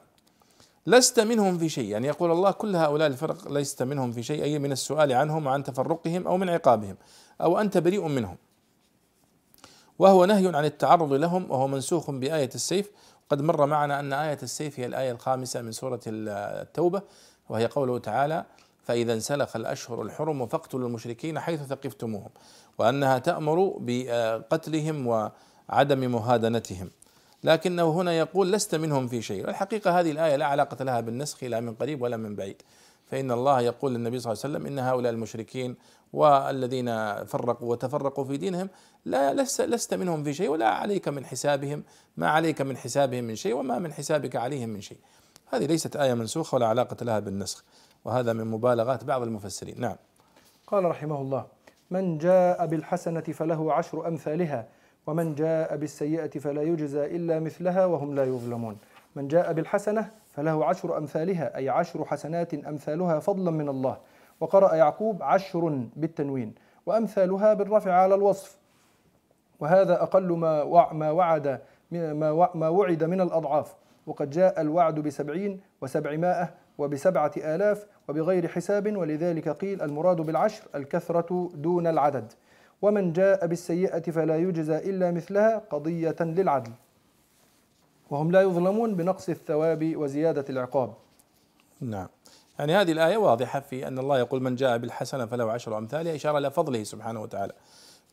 لست 0.87 1.19
منهم 1.19 1.57
في 1.57 1.69
شيء. 1.69 1.89
يعني 1.89 2.07
يقول 2.07 2.31
الله 2.31 2.51
كل 2.51 2.75
هؤلاء 2.75 3.07
الفرق 3.07 3.51
لست 3.51 3.83
منهم 3.83 4.11
في 4.11 4.23
شيء 4.23 4.43
أي 4.43 4.59
من 4.59 4.71
السؤال 4.71 5.13
عنهم 5.13 5.45
وعن 5.45 5.63
تفرقهم 5.63 6.27
أو 6.27 6.37
من 6.37 6.49
عقابهم 6.49 6.97
أو 7.41 7.59
أنت 7.61 7.77
بريء 7.77 8.07
منهم. 8.07 8.37
وهو 9.99 10.25
نهي 10.25 10.47
عن 10.55 10.65
التعرض 10.65 11.13
لهم 11.13 11.51
وهو 11.51 11.67
منسوخ 11.67 12.11
بآية 12.11 12.49
السيف. 12.55 12.91
قد 13.29 13.41
مر 13.41 13.65
معنا 13.65 13.99
أن 13.99 14.13
آية 14.13 14.37
السيف 14.43 14.79
هي 14.79 14.85
الآية 14.85 15.11
الخامسة 15.11 15.61
من 15.61 15.71
سورة 15.71 15.99
التوبة 16.07 17.01
وهي 17.49 17.65
قوله 17.65 17.99
تعالى 17.99 18.45
فإذا 18.83 19.13
انسلخ 19.13 19.55
الأشهر 19.55 20.01
الحرم 20.01 20.47
فاقتلوا 20.47 20.87
المشركين 20.87 21.39
حيث 21.39 21.63
ثقفتموهم 21.63 22.29
وأنها 22.77 23.19
تأمر 23.19 23.77
بقتلهم 23.79 25.07
وعدم 25.07 26.11
مهادنتهم. 26.11 26.91
لكنه 27.43 27.91
هنا 27.91 28.13
يقول 28.13 28.51
لست 28.51 28.75
منهم 28.75 29.07
في 29.07 29.21
شيء. 29.21 29.45
والحقيقة 29.45 29.99
هذه 29.99 30.11
الآية 30.11 30.35
لا 30.35 30.45
علاقة 30.45 30.83
لها 30.83 30.99
بالنسخ 30.99 31.43
لا 31.43 31.59
من 31.59 31.73
قريب 31.73 32.01
ولا 32.01 32.17
من 32.17 32.35
بعيد. 32.35 32.61
فإن 33.11 33.31
الله 33.31 33.61
يقول 33.61 33.93
للنبي 33.93 34.19
صلى 34.19 34.33
الله 34.33 34.43
عليه 34.43 34.55
وسلم 34.55 34.65
إن 34.65 34.79
هؤلاء 34.79 35.11
المشركين 35.11 35.75
والذين 36.13 36.85
فرقوا 37.25 37.71
وتفرقوا 37.71 38.23
في 38.23 38.37
دينهم 38.37 38.69
لا 39.05 39.33
لست, 39.33 39.61
لست 39.61 39.93
منهم 39.93 40.23
في 40.23 40.33
شيء 40.33 40.49
ولا 40.49 40.67
عليك 40.69 41.07
من 41.07 41.25
حسابهم 41.25 41.83
ما 42.17 42.29
عليك 42.29 42.61
من 42.61 42.77
حسابهم 42.77 43.23
من 43.23 43.35
شيء 43.35 43.55
وما 43.55 43.79
من 43.79 43.93
حسابك 43.93 44.35
عليهم 44.35 44.69
من 44.69 44.81
شيء. 44.81 44.97
هذه 45.53 45.65
ليست 45.65 45.95
آية 45.95 46.13
منسوخة 46.13 46.55
ولا 46.55 46.67
علاقة 46.67 47.03
لها 47.05 47.19
بالنسخ 47.19 47.63
وهذا 48.05 48.33
من 48.33 48.45
مبالغات 48.45 49.03
بعض 49.03 49.21
المفسرين. 49.21 49.81
نعم. 49.81 49.95
قال 50.67 50.83
رحمه 50.83 51.21
الله 51.21 51.45
من 51.91 52.17
جاء 52.17 52.65
بالحسنة 52.65 53.21
فله 53.21 53.73
عشر 53.73 54.07
أمثالها 54.07 54.67
ومن 55.09 55.35
جاء 55.35 55.77
بالسيئة 55.77 56.39
فلا 56.39 56.61
يجزى 56.61 57.05
إلا 57.05 57.39
مثلها 57.39 57.85
وهم 57.85 58.15
لا 58.15 58.23
يظلمون. 58.23 58.77
من 59.15 59.27
جاء 59.27 59.53
بالحسنة 59.53 60.11
فله 60.29 60.65
عشر 60.65 60.97
أمثالها 60.97 61.57
أي 61.57 61.69
عشر 61.69 62.05
حسنات 62.05 62.53
أمثالها 62.53 63.19
فضلا 63.19 63.51
من 63.51 63.69
الله. 63.69 63.97
وقرأ 64.39 64.75
يعقوب 64.75 65.23
عشر 65.23 65.87
بالتنوين 65.95 66.55
وأمثالها 66.85 67.53
بالرفع 67.53 67.93
على 67.93 68.15
الوصف. 68.15 68.57
وهذا 69.59 70.03
أقل 70.03 70.27
ما 70.27 70.63
ما 70.93 71.11
وعد 71.11 71.59
ما 72.55 72.69
وعد 72.69 73.03
من 73.03 73.21
الأضعاف. 73.21 73.75
وقد 74.07 74.29
جاء 74.29 74.61
الوعد 74.61 74.99
بسبعين 74.99 75.61
وسبعمائة 75.81 76.49
وبسبعة 76.77 77.31
آلاف 77.37 77.85
وبغير 78.09 78.47
حساب 78.47 78.97
ولذلك 78.97 79.49
قيل 79.49 79.81
المراد 79.81 80.21
بالعشر 80.21 80.63
الكثرة 80.75 81.51
دون 81.55 81.87
العدد. 81.87 82.33
ومن 82.81 83.13
جاء 83.13 83.47
بالسيئة 83.47 84.11
فلا 84.11 84.37
يجزى 84.37 84.77
إلا 84.77 85.11
مثلها 85.11 85.61
قضية 85.69 86.15
للعدل. 86.19 86.71
وهم 88.09 88.31
لا 88.31 88.41
يظلمون 88.41 88.95
بنقص 88.95 89.29
الثواب 89.29 89.95
وزيادة 89.95 90.45
العقاب. 90.49 90.93
نعم. 91.81 92.07
يعني 92.59 92.75
هذه 92.75 92.91
الآية 92.91 93.17
واضحة 93.17 93.59
في 93.59 93.87
أن 93.87 93.99
الله 93.99 94.19
يقول 94.19 94.41
من 94.41 94.55
جاء 94.55 94.77
بالحسنة 94.77 95.25
فله 95.25 95.51
عشر 95.51 95.77
أمثالها 95.77 96.15
إشارة 96.15 96.37
إلى 96.37 96.51
فضله 96.51 96.83
سبحانه 96.83 97.21
وتعالى 97.21 97.53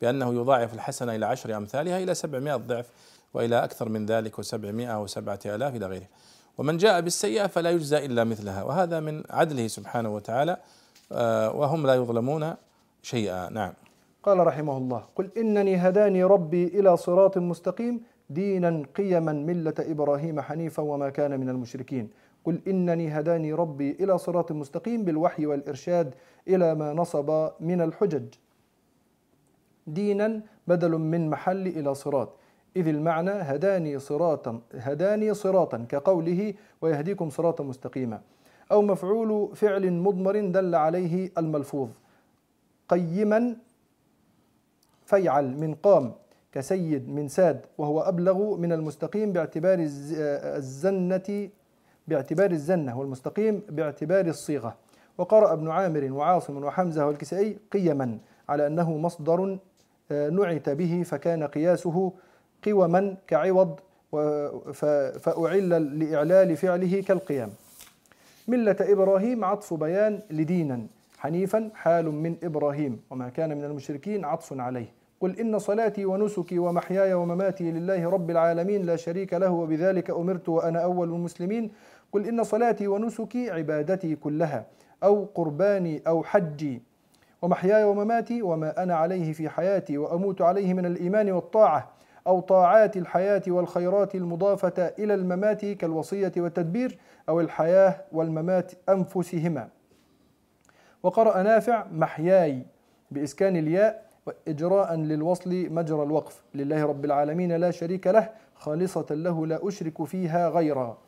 بأنه 0.00 0.34
يضاعف 0.34 0.74
الحسنة 0.74 1.14
إلى 1.14 1.26
عشر 1.26 1.56
أمثالها 1.56 1.98
إلى 1.98 2.14
سبعمائة 2.14 2.56
ضعف 2.56 2.86
وإلى 3.34 3.64
أكثر 3.64 3.88
من 3.88 4.06
ذلك 4.06 4.38
وسبعمائة 4.38 5.02
وسبعة 5.02 5.38
آلاف 5.46 5.76
إلى 5.76 5.86
غيره. 5.86 6.06
ومن 6.58 6.76
جاء 6.76 7.00
بالسيئة 7.00 7.46
فلا 7.46 7.70
يجزى 7.70 8.06
إلا 8.06 8.24
مثلها 8.24 8.62
وهذا 8.62 9.00
من 9.00 9.22
عدله 9.30 9.68
سبحانه 9.68 10.14
وتعالى 10.14 10.56
وهم 11.54 11.86
لا 11.86 11.94
يظلمون 11.94 12.54
شيئا. 13.02 13.48
نعم. 13.50 13.72
قال 14.26 14.46
رحمه 14.46 14.76
الله 14.76 15.02
قل 15.16 15.30
إنني 15.36 15.76
هداني 15.76 16.24
ربي 16.24 16.64
إلى 16.64 16.96
صراط 16.96 17.38
مستقيم 17.38 18.00
دينا 18.30 18.82
قيما 18.94 19.32
ملة 19.32 19.74
إبراهيم 19.78 20.40
حنيفا 20.40 20.82
وما 20.82 21.08
كان 21.10 21.40
من 21.40 21.48
المشركين. 21.48 22.10
قل 22.44 22.60
إنني 22.68 23.08
هداني 23.08 23.52
ربي 23.52 23.90
إلى 24.00 24.18
صراط 24.18 24.52
مستقيم 24.52 25.04
بالوحي 25.04 25.46
والإرشاد 25.46 26.14
إلى 26.48 26.74
ما 26.74 26.92
نصب 26.92 27.50
من 27.60 27.80
الحجج. 27.80 28.34
دينا 29.86 30.40
بدل 30.66 30.98
من 30.98 31.30
محل 31.30 31.66
إلى 31.66 31.94
صراط. 31.94 32.28
إذ 32.76 32.88
المعنى 32.88 33.30
هداني 33.30 33.98
صراطا 33.98 34.60
هداني 34.74 35.34
صراطا 35.34 35.86
كقوله 35.88 36.54
ويهديكم 36.82 37.30
صراطا 37.30 37.64
مستقيما. 37.64 38.20
أو 38.72 38.82
مفعول 38.82 39.56
فعل 39.56 39.92
مضمر 39.92 40.40
دل 40.40 40.74
عليه 40.74 41.30
الملفوظ. 41.38 41.88
قيما 42.88 43.56
فيعل 45.06 45.56
من 45.56 45.74
قام 45.74 46.12
كسيد 46.52 47.08
من 47.08 47.28
ساد 47.28 47.60
وهو 47.78 48.00
أبلغ 48.00 48.56
من 48.56 48.72
المستقيم 48.72 49.32
باعتبار 49.32 49.78
الزنة 49.80 51.48
باعتبار 52.08 52.50
الزنة 52.50 52.98
والمستقيم 52.98 53.62
باعتبار 53.68 54.26
الصيغة. 54.26 54.76
وقرأ 55.18 55.52
ابن 55.52 55.68
عامر 55.68 56.12
وعاصم 56.12 56.64
وحمزة 56.64 57.06
والكسائي 57.06 57.58
قيما 57.72 58.18
على 58.48 58.66
أنه 58.66 58.96
مصدر 58.96 59.58
نعت 60.10 60.68
به 60.68 61.02
فكان 61.06 61.42
قياسه 61.44 62.12
قوما 62.66 63.16
كعوض 63.26 63.80
فأعل 65.20 65.98
لإعلال 65.98 66.56
فعله 66.56 67.02
كالقيام. 67.02 67.50
ملة 68.48 68.76
إبراهيم 68.80 69.44
عطف 69.44 69.74
بيان 69.74 70.20
لدينا. 70.30 70.86
حنيفا 71.26 71.70
حال 71.74 72.10
من 72.10 72.36
إبراهيم. 72.42 73.00
وما 73.10 73.28
كان 73.28 73.58
من 73.58 73.64
المشركين 73.64 74.24
عطف 74.24 74.60
عليه. 74.60 74.86
قل 75.20 75.40
إن 75.40 75.58
صلاتي 75.58 76.04
ونسكي 76.04 76.58
ومحياي 76.58 77.14
ومماتي 77.14 77.70
لله 77.70 78.10
رب 78.10 78.30
العالمين 78.30 78.82
لا 78.82 78.96
شريك 78.96 79.34
له 79.34 79.50
وبذلك 79.50 80.10
أمرت 80.10 80.48
وأنا 80.48 80.78
أول 80.78 81.08
المسلمين. 81.08 81.70
قل 82.12 82.26
إن 82.28 82.44
صلاتي 82.44 82.86
ونسكي 82.88 83.50
عبادتي 83.50 84.16
كلها 84.16 84.66
أو 85.02 85.24
قرباني 85.34 86.02
أو 86.06 86.22
حجي. 86.22 86.82
ومحياي 87.42 87.84
ومماتي 87.84 88.42
وما 88.42 88.82
أنا 88.82 88.94
عليه 88.94 89.32
في 89.32 89.48
حياتي 89.48 89.98
وأموت 89.98 90.42
عليه 90.42 90.74
من 90.74 90.86
الإيمان 90.86 91.30
والطاعة. 91.30 91.92
أو 92.26 92.40
طاعات 92.40 92.96
الحياة 92.96 93.42
والخيرات 93.48 94.14
المضافة 94.14 94.92
إلى 94.98 95.14
الممات 95.14 95.64
كالوصية 95.64 96.32
والتدبير 96.36 96.98
أو 97.28 97.40
الحياة 97.40 98.04
والممات 98.12 98.72
أنفسهما. 98.88 99.68
وقرأ 101.02 101.42
نافع 101.42 101.86
محياي 101.92 102.62
بإسكان 103.10 103.56
الياء 103.56 104.06
إجراء 104.48 104.94
للوصل 104.94 105.70
مجرى 105.70 106.02
الوقف. 106.02 106.42
لله 106.54 106.84
رب 106.84 107.04
العالمين 107.04 107.52
لا 107.52 107.70
شريك 107.70 108.06
له 108.06 108.30
خالصة 108.54 109.06
له 109.10 109.46
لا 109.46 109.68
أشرك 109.68 110.04
فيها 110.04 110.48
غيرا. 110.48 110.98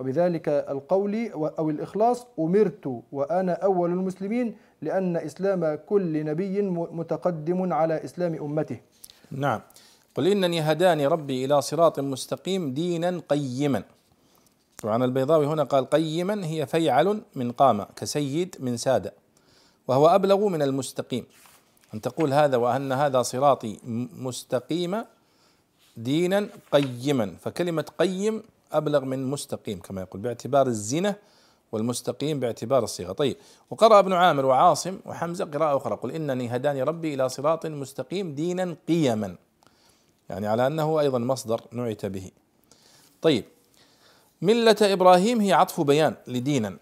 وبذلك 0.00 0.48
القول 0.48 1.30
أو 1.58 1.70
الإخلاص 1.70 2.26
أمرت 2.38 3.02
وأنا 3.12 3.52
أول 3.52 3.90
المسلمين 3.90 4.56
لأن 4.82 5.16
إسلام 5.16 5.78
كل 5.86 6.24
نبي 6.24 6.62
متقدم 6.70 7.72
على 7.72 8.04
إسلام 8.04 8.34
أمته. 8.34 8.80
نعم. 9.30 9.60
قل 10.14 10.26
إنني 10.26 10.60
هداني 10.60 11.06
ربي 11.06 11.44
إلى 11.44 11.60
صراط 11.62 12.00
مستقيم 12.00 12.74
دينا 12.74 13.20
قيما. 13.28 13.82
طبعا 14.82 15.04
البيضاوي 15.04 15.46
هنا 15.46 15.62
قال 15.62 15.90
قيما 15.90 16.46
هي 16.46 16.66
فيعل 16.66 17.22
من 17.34 17.52
قام 17.52 17.86
كسيد 17.96 18.56
من 18.60 18.76
سادة 18.76 19.12
وهو 19.88 20.06
أبلغ 20.06 20.48
من 20.48 20.62
المستقيم. 20.62 21.26
أن 21.94 22.00
تقول 22.00 22.32
هذا 22.32 22.56
وأن 22.56 22.92
هذا 22.92 23.22
صراطي 23.22 23.78
مستقيم 24.18 25.04
دينا 25.96 26.48
قيما 26.72 27.36
فكلمة 27.40 27.84
قيم 27.98 28.42
أبلغ 28.72 29.04
من 29.04 29.26
مستقيم 29.26 29.80
كما 29.80 30.00
يقول 30.00 30.20
باعتبار 30.20 30.66
الزنا 30.66 31.16
والمستقيم 31.72 32.40
باعتبار 32.40 32.84
الصيغة. 32.84 33.12
طيب 33.12 33.36
وقرأ 33.70 33.98
ابن 33.98 34.12
عامر 34.12 34.46
وعاصم 34.46 34.98
وحمزة 35.06 35.44
قراءة 35.44 35.76
أخرى 35.76 35.96
قل 35.96 36.12
إنني 36.12 36.56
هداني 36.56 36.82
ربي 36.82 37.14
إلى 37.14 37.28
صراط 37.28 37.66
مستقيم 37.66 38.34
دينا 38.34 38.76
قيما 38.88 39.36
يعني 40.28 40.46
على 40.46 40.66
أنه 40.66 41.00
أيضا 41.00 41.18
مصدر 41.18 41.60
نعت 41.72 42.06
به. 42.06 42.30
طيب 43.22 43.44
ملة 44.42 44.76
إبراهيم 44.82 45.40
هي 45.40 45.52
عطف 45.52 45.80
بيان 45.80 46.14
لدينا. 46.26 46.76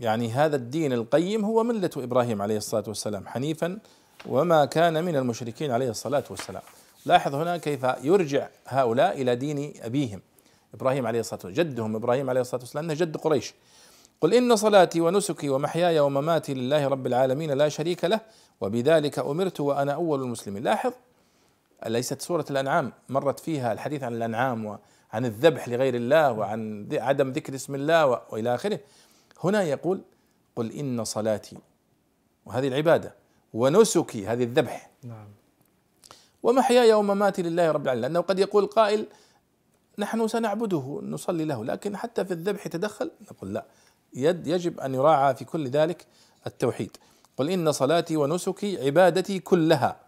يعني 0.00 0.30
هذا 0.30 0.56
الدين 0.56 0.92
القيم 0.92 1.44
هو 1.44 1.62
ملة 1.62 1.90
إبراهيم 1.96 2.42
عليه 2.42 2.56
الصلاة 2.56 2.84
والسلام 2.88 3.26
حنيفا 3.26 3.78
وما 4.26 4.64
كان 4.64 5.04
من 5.04 5.16
المشركين 5.16 5.70
عليه 5.70 5.90
الصلاة 5.90 6.24
والسلام. 6.30 6.62
لاحظ 7.06 7.34
هنا 7.34 7.56
كيف 7.56 7.86
يرجع 8.02 8.48
هؤلاء 8.66 9.22
إلى 9.22 9.36
دين 9.36 9.72
أبيهم. 9.82 10.20
إبراهيم 10.74 11.06
عليه 11.06 11.20
الصلاة 11.20 11.40
والسلام 11.44 11.68
جدهم 11.68 11.96
إبراهيم 11.96 12.30
عليه 12.30 12.40
الصلاة 12.40 12.60
والسلام 12.60 12.84
أنه 12.84 12.94
جد 12.94 13.16
قريش. 13.16 13.54
قل 14.20 14.34
إن 14.34 14.56
صلاتي 14.56 15.00
ونسكي 15.00 15.48
ومحياي 15.48 16.00
ومماتي 16.00 16.54
لله 16.54 16.88
رب 16.88 17.06
العالمين 17.06 17.50
لا 17.50 17.68
شريك 17.68 18.04
له 18.04 18.20
وبذلك 18.60 19.18
أمرت 19.18 19.60
وأنا 19.60 19.92
أول 19.92 20.22
المسلمين. 20.22 20.62
لاحظ 20.62 20.92
ليست 21.86 22.22
سورة 22.22 22.44
الأنعام 22.50 22.92
مرت 23.08 23.40
فيها 23.40 23.72
الحديث 23.72 24.02
عن 24.02 24.14
الأنعام 24.14 24.64
وعن 24.66 25.24
الذبح 25.24 25.68
لغير 25.68 25.94
الله 25.94 26.32
وعن 26.32 26.88
عدم 26.92 27.30
ذكر 27.30 27.54
اسم 27.54 27.74
الله 27.74 28.06
وإلى 28.06 28.54
آخره. 28.54 28.80
هنا 29.44 29.62
يقول 29.62 30.00
قل 30.56 30.72
إن 30.72 31.04
صلاتي 31.04 31.56
وهذه 32.46 32.68
العبادة 32.68 33.14
ونسكي 33.54 34.26
هذه 34.26 34.44
الذبح. 34.44 34.90
نعم. 35.02 35.28
ومحياي 36.42 36.92
ومماتي 36.92 37.42
لله 37.42 37.70
رب 37.70 37.82
العالمين 37.82 38.02
لأنه 38.02 38.20
قد 38.20 38.38
يقول 38.38 38.66
قائل 38.66 39.06
نحن 39.98 40.28
سنعبده 40.28 41.00
نصلي 41.02 41.44
له 41.44 41.64
لكن 41.64 41.96
حتى 41.96 42.24
في 42.24 42.30
الذبح 42.30 42.66
يتدخل؟ 42.66 43.10
نقول 43.30 43.54
لا. 43.54 43.64
يد 44.14 44.46
يجب 44.46 44.80
أن 44.80 44.94
يراعى 44.94 45.34
في 45.34 45.44
كل 45.44 45.68
ذلك 45.68 46.06
التوحيد. 46.46 46.96
قل 47.36 47.50
إن 47.50 47.72
صلاتي 47.72 48.16
ونسكي 48.16 48.86
عبادتي 48.86 49.38
كلها. 49.38 50.00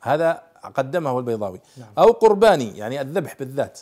هذا 0.00 0.42
قدمه 0.74 1.18
البيضاوي. 1.18 1.60
نعم. 1.76 1.92
أو 1.98 2.10
قرباني 2.12 2.78
يعني 2.78 3.00
الذبح 3.00 3.38
بالذات. 3.38 3.80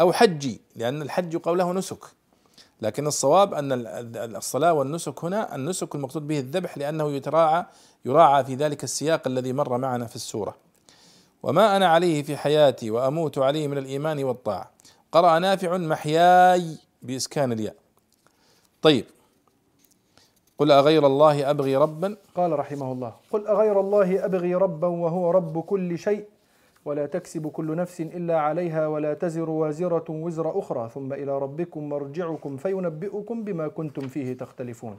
أو 0.00 0.12
حجي 0.12 0.60
لأن 0.76 1.02
الحج 1.02 1.36
قوله 1.36 1.72
نسك. 1.72 2.04
لكن 2.82 3.06
الصواب 3.06 3.54
أن 3.54 3.72
الصلاة 4.36 4.72
والنسك 4.72 5.24
هنا 5.24 5.54
النسك 5.54 5.94
المقصود 5.94 6.26
به 6.26 6.38
الذبح 6.38 6.78
لأنه 6.78 7.12
يتراعى 7.12 7.64
يراعى 8.04 8.44
في 8.44 8.54
ذلك 8.54 8.84
السياق 8.84 9.26
الذي 9.26 9.52
مر 9.52 9.78
معنا 9.78 10.06
في 10.06 10.16
السورة. 10.16 10.56
وما 11.42 11.76
أنا 11.76 11.86
عليه 11.88 12.22
في 12.22 12.36
حياتي 12.36 12.90
وأموت 12.90 13.38
عليه 13.38 13.68
من 13.68 13.78
الإيمان 13.78 14.24
والطاعة. 14.24 14.70
قرأ 15.12 15.38
نافع 15.38 15.76
محياي 15.76 16.78
بإسكان 17.02 17.52
الياء. 17.52 17.74
طيب. 18.82 19.04
قل 20.58 20.70
أغير 20.70 21.06
الله 21.06 21.50
أبغي 21.50 21.76
ربا؟ 21.76 22.16
قال 22.36 22.58
رحمه 22.58 22.92
الله. 22.92 23.12
قل 23.30 23.46
أغير 23.46 23.80
الله 23.80 24.24
أبغي 24.24 24.54
ربا 24.54 24.86
وهو 24.88 25.30
رب 25.30 25.60
كل 25.60 25.98
شيء. 25.98 26.24
ولا 26.86 27.06
تكسب 27.06 27.46
كل 27.46 27.76
نفس 27.76 28.00
إلا 28.00 28.38
عليها 28.38 28.86
ولا 28.86 29.14
تزر 29.14 29.50
وازرة 29.50 30.04
وزر 30.10 30.58
أخرى. 30.58 30.88
ثم 30.94 31.12
إلى 31.12 31.38
ربكم 31.38 31.88
مرجعكم 31.88 32.56
فينبئكم 32.56 33.44
بما 33.44 33.68
كنتم 33.68 34.08
فيه 34.08 34.32
تختلفون. 34.32 34.98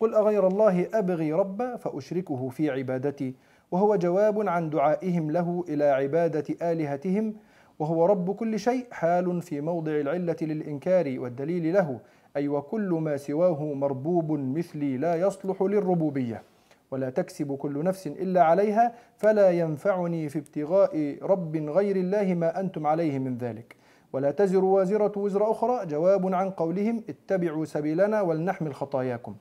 قل 0.00 0.14
أغير 0.14 0.46
الله 0.46 0.88
أبغي 0.94 1.32
ربا 1.32 1.76
فأشركه 1.76 2.48
في 2.48 2.70
عبادتي. 2.70 3.34
وهو 3.70 3.96
جواب 3.96 4.48
عن 4.48 4.70
دعائهم 4.70 5.30
له 5.30 5.64
إلى 5.68 5.84
عبادة 5.84 6.72
آلهتهم. 6.72 7.34
وهو 7.78 8.06
رب 8.06 8.30
كل 8.30 8.58
شيء 8.58 8.86
حال 8.90 9.42
في 9.42 9.60
موضع 9.60 9.92
العلة 9.92 10.36
للإنكار 10.42 11.14
والدليل 11.18 11.72
له. 11.74 12.00
أي 12.36 12.48
وكل 12.48 12.90
ما 12.90 13.16
سواه 13.16 13.74
مربوب 13.74 14.32
مثلي 14.32 14.96
لا 14.96 15.16
يصلح 15.16 15.62
للربوبية. 15.62 16.42
ولا 16.90 17.10
تكسب 17.10 17.56
كل 17.56 17.84
نفس 17.84 18.06
إلا 18.06 18.42
عليها 18.42 18.92
فلا 19.16 19.50
ينفعني 19.50 20.28
في 20.28 20.38
ابتغاء 20.38 21.18
رب 21.22 21.56
غير 21.56 21.96
الله 21.96 22.34
ما 22.34 22.60
أنتم 22.60 22.86
عليه 22.86 23.18
من 23.18 23.38
ذلك. 23.38 23.76
ولا 24.12 24.30
تزر 24.30 24.64
وازرة 24.64 25.12
وزر 25.18 25.50
أخرى 25.50 25.86
جواب 25.86 26.34
عن 26.34 26.50
قولهم 26.50 27.02
اتبعوا 27.08 27.64
سبيلنا 27.64 28.20
ولنحمل 28.20 28.74
خطاياكم. 28.74 29.34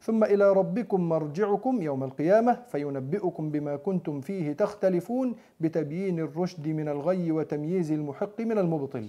ثم 0.00 0.24
إلى 0.24 0.52
ربكم 0.52 1.08
مرجعكم 1.08 1.82
يوم 1.82 2.04
القيامة 2.04 2.58
فينبئكم 2.68 3.50
بما 3.50 3.76
كنتم 3.76 4.20
فيه 4.20 4.52
تختلفون 4.52 5.34
بتبيين 5.60 6.18
الرشد 6.18 6.68
من 6.68 6.88
الغي 6.88 7.32
وتمييز 7.32 7.92
المحق 7.92 8.40
من 8.40 8.58
المبطل. 8.58 9.08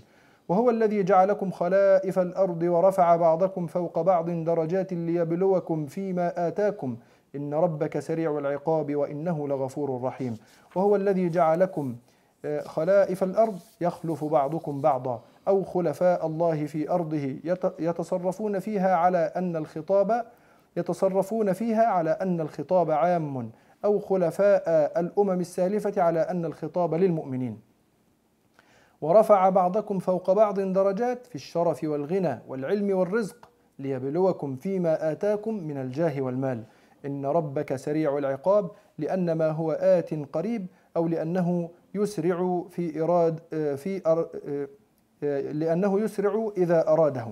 وهو 0.50 0.70
الذي 0.70 1.04
جعلكم 1.04 1.52
خلائف 1.52 2.20
الأرض 2.20 2.64
ورفع 2.64 3.16
بعضكم 3.16 3.68
فوق 3.68 4.02
بعض 4.02 4.30
درجات 4.30 4.94
ليبلوكم 4.94 5.86
فيما 5.86 6.48
آتاكم. 6.48 6.98
إن 7.36 7.54
ربك 7.54 8.00
سريع 8.00 8.38
العقاب 8.38 8.96
وإنه 8.96 9.48
لغفور 9.48 10.02
رحيم. 10.04 10.38
وهو 10.76 10.96
الذي 10.96 11.30
جعلكم 11.30 11.96
آه، 12.46 12.62
خلائف 12.62 13.24
الأرض 13.24 13.60
يخلف 13.82 14.24
بعضكم 14.24 14.82
بعضا. 14.82 15.22
أو 15.48 15.64
خلفاء 15.64 16.26
الله 16.26 16.66
في 16.66 16.90
أرضه 16.90 17.36
يتصرفون 17.80 18.60
فيها 18.60 18.96
على 18.96 19.18
أن 19.18 19.56
الخطاب 19.56 20.26
يتصرفون 20.78 21.54
فيها 21.54 21.86
على 21.86 22.10
أن 22.10 22.42
الخطاب 22.42 22.92
عام. 22.92 23.52
أو 23.86 24.00
خلفاء 24.00 25.00
الأمم 25.00 25.40
السالفة 25.40 26.02
على 26.02 26.20
أن 26.20 26.46
الخطاب 26.46 26.94
للمؤمنين. 26.94 27.60
ورفع 29.02 29.50
بعضكم 29.50 30.00
فوق 30.00 30.32
بعض 30.32 30.60
درجات 30.60 31.26
في 31.26 31.36
الشرف 31.36 31.84
والغنى 31.84 32.40
والعلم 32.48 32.98
والرزق 32.98 33.50
ليبلوكم 33.80 34.56
فيما 34.56 35.12
آتاكم 35.12 35.54
من 35.54 35.78
الجاه 35.78 36.22
والمال. 36.22 36.64
إن 37.06 37.26
ربك 37.26 37.76
سريع 37.76 38.18
العقاب 38.18 38.72
لأن 38.98 39.32
ما 39.32 39.52
هو 39.52 39.72
آت 39.72 40.14
قريب 40.14 40.68
أو 40.98 41.08
لأنه 41.08 41.70
يسرع 41.96 42.66
في 42.70 43.02
إراد 43.02 43.40
في 43.78 44.02
أر 44.08 44.30
لأنه 45.52 46.00
يسرع 46.00 46.52
إذا 46.58 46.88
أراده. 46.88 47.28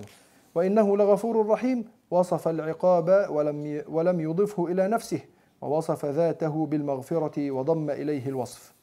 وإنه 0.54 0.96
لغفور 0.96 1.46
رحيم 1.46 1.84
وصف 2.10 2.48
العقاب 2.48 3.26
ولم 3.30 3.82
ولم 3.88 4.20
يضفه 4.20 4.66
إلى 4.66 4.88
نفسه 4.88 5.20
ووصف 5.60 6.04
ذاته 6.04 6.66
بالمغفرة 6.66 7.50
وضم 7.50 7.90
إليه 7.90 8.28
الوصف. 8.28 8.74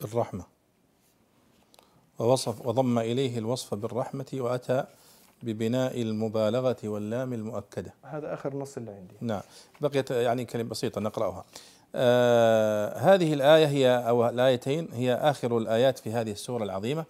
بالرحمة. 0.00 0.44
ووصف 2.18 2.66
وضم 2.66 2.98
إليه 2.98 3.38
الوصف 3.38 3.74
بالرحمة 3.74 4.26
وأتى 4.34 4.84
ببناء 5.42 6.02
المبالغة 6.02 6.76
واللام 6.84 7.32
المؤكدة. 7.32 7.94
هذا 8.02 8.34
آخر 8.34 8.56
نص 8.56 8.76
اللي 8.76 8.90
عندي. 8.90 9.14
نعم. 9.20 9.40
بقيت 9.80 10.10
يعني 10.10 10.44
كلمة 10.44 10.70
بسيطة 10.70 11.00
نقرأها. 11.00 11.44
آه 11.94 12.98
هذه 12.98 13.34
الآية 13.34 13.66
هي 13.66 14.08
أو 14.08 14.28
الآيتين 14.28 14.88
هي 14.92 15.14
آخر 15.14 15.58
الآيات 15.58 15.98
في 15.98 16.12
هذه 16.12 16.32
السورة 16.32 16.64
العظيمة. 16.64 17.04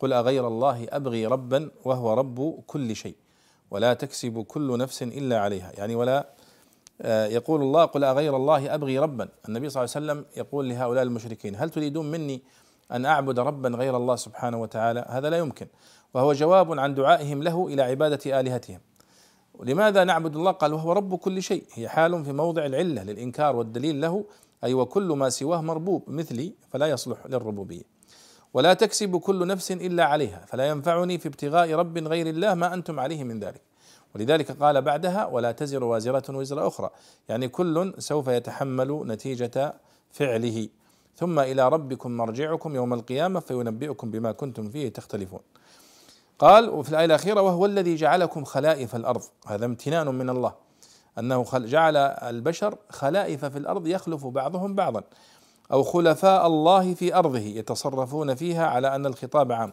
قل 0.00 0.12
أغير 0.12 0.48
الله 0.48 0.86
أبغي 0.90 1.26
ربا 1.26 1.70
وهو 1.84 2.14
رب 2.14 2.62
كل 2.66 2.96
شيء. 2.96 3.16
ولا 3.70 3.94
تكسب 3.94 4.44
كل 4.48 4.78
نفس 4.78 5.02
إلا 5.02 5.40
عليها. 5.40 5.72
يعني 5.78 5.94
ولا 5.94 6.26
آه، 7.02 7.26
يقول 7.26 7.62
الله 7.62 7.84
قل 7.84 8.04
أغير 8.04 8.36
الله 8.36 8.74
أبغي 8.74 8.98
ربا. 8.98 9.28
النبي 9.48 9.70
صلى 9.70 9.84
الله 9.84 9.94
عليه 9.96 10.06
وسلم 10.06 10.24
يقول 10.36 10.68
لهؤلاء 10.68 11.02
المشركين 11.02 11.56
هل 11.56 11.70
تريدون 11.70 12.10
مني 12.10 12.42
أن 12.92 13.06
أعبد 13.06 13.38
ربا 13.38 13.68
غير 13.68 13.96
الله 13.96 14.16
سبحانه 14.16 14.62
وتعالى؟ 14.62 15.06
هذا 15.08 15.30
لا 15.30 15.38
يمكن. 15.38 15.66
وهو 16.14 16.32
جواب 16.32 16.78
عن 16.78 16.94
دعائهم 16.94 17.42
له 17.42 17.66
إلى 17.66 17.82
عبادة 17.82 18.40
آلهتهم. 18.40 18.80
لماذا 19.62 20.04
نعبد 20.04 20.36
الله؟ 20.36 20.50
قال 20.50 20.74
وهو 20.74 20.92
رب 20.92 21.14
كل 21.14 21.42
شيء. 21.42 21.64
هي 21.72 21.88
حال 21.88 22.24
في 22.24 22.32
موضع 22.32 22.66
العلة 22.66 23.02
للإنكار 23.02 23.56
والدليل 23.56 24.00
له. 24.00 24.24
أي 24.64 24.74
وكل 24.74 25.08
ما 25.08 25.28
سواه 25.28 25.60
مربوب 25.60 26.10
مثلي 26.10 26.52
فلا 26.70 26.86
يصلح 26.86 27.26
للربوبية. 27.26 27.82
ولا 28.54 28.74
تكسب 28.74 29.16
كل 29.16 29.46
نفس 29.46 29.72
إلا 29.72 30.04
عليها 30.04 30.44
فلا 30.46 30.68
ينفعني 30.68 31.18
في 31.18 31.28
ابتغاء 31.28 31.72
رب 31.72 31.98
غير 31.98 32.26
الله 32.26 32.54
ما 32.54 32.74
أنتم 32.74 33.00
عليه 33.00 33.24
من 33.24 33.40
ذلك. 33.40 33.62
ولذلك 34.14 34.62
قال 34.62 34.82
بعدها 34.82 35.26
ولا 35.26 35.52
تزر 35.52 35.84
وازرة 35.84 36.36
وزر 36.36 36.66
أخرى. 36.66 36.90
يعني 37.28 37.48
كل 37.48 37.94
سوف 37.98 38.28
يتحمل 38.28 39.02
نتيجة 39.06 39.74
فعله. 40.10 40.68
ثم 41.16 41.38
إلى 41.38 41.68
ربكم 41.68 42.10
مرجعكم 42.16 42.74
يوم 42.74 42.94
القيامة 42.94 43.40
فينبئكم 43.40 44.10
بما 44.10 44.32
كنتم 44.32 44.70
فيه 44.70 44.88
تختلفون. 44.88 45.40
قال 46.40 46.70
وفي 46.70 46.90
الآية 46.90 47.04
الأخيرة 47.04 47.40
وهو 47.40 47.66
الذي 47.66 47.96
جعلكم 47.96 48.44
خلائف 48.44 48.96
الأرض. 48.96 49.22
هذا 49.46 49.64
امتنان 49.64 50.06
من 50.06 50.30
الله. 50.30 50.54
أنه 51.18 51.44
جعل 51.54 51.96
البشر 51.96 52.74
خلائف 52.90 53.44
في 53.44 53.58
الأرض 53.58 53.86
يخلف 53.86 54.26
بعضهم 54.26 54.74
بعضا. 54.74 55.02
أو 55.72 55.82
خلفاء 55.82 56.46
الله 56.46 56.94
في 56.94 57.14
أرضه 57.14 57.38
يتصرفون 57.38 58.34
فيها 58.34 58.66
على 58.66 58.94
أن 58.94 59.06
الخطاب 59.06 59.52
عام. 59.52 59.72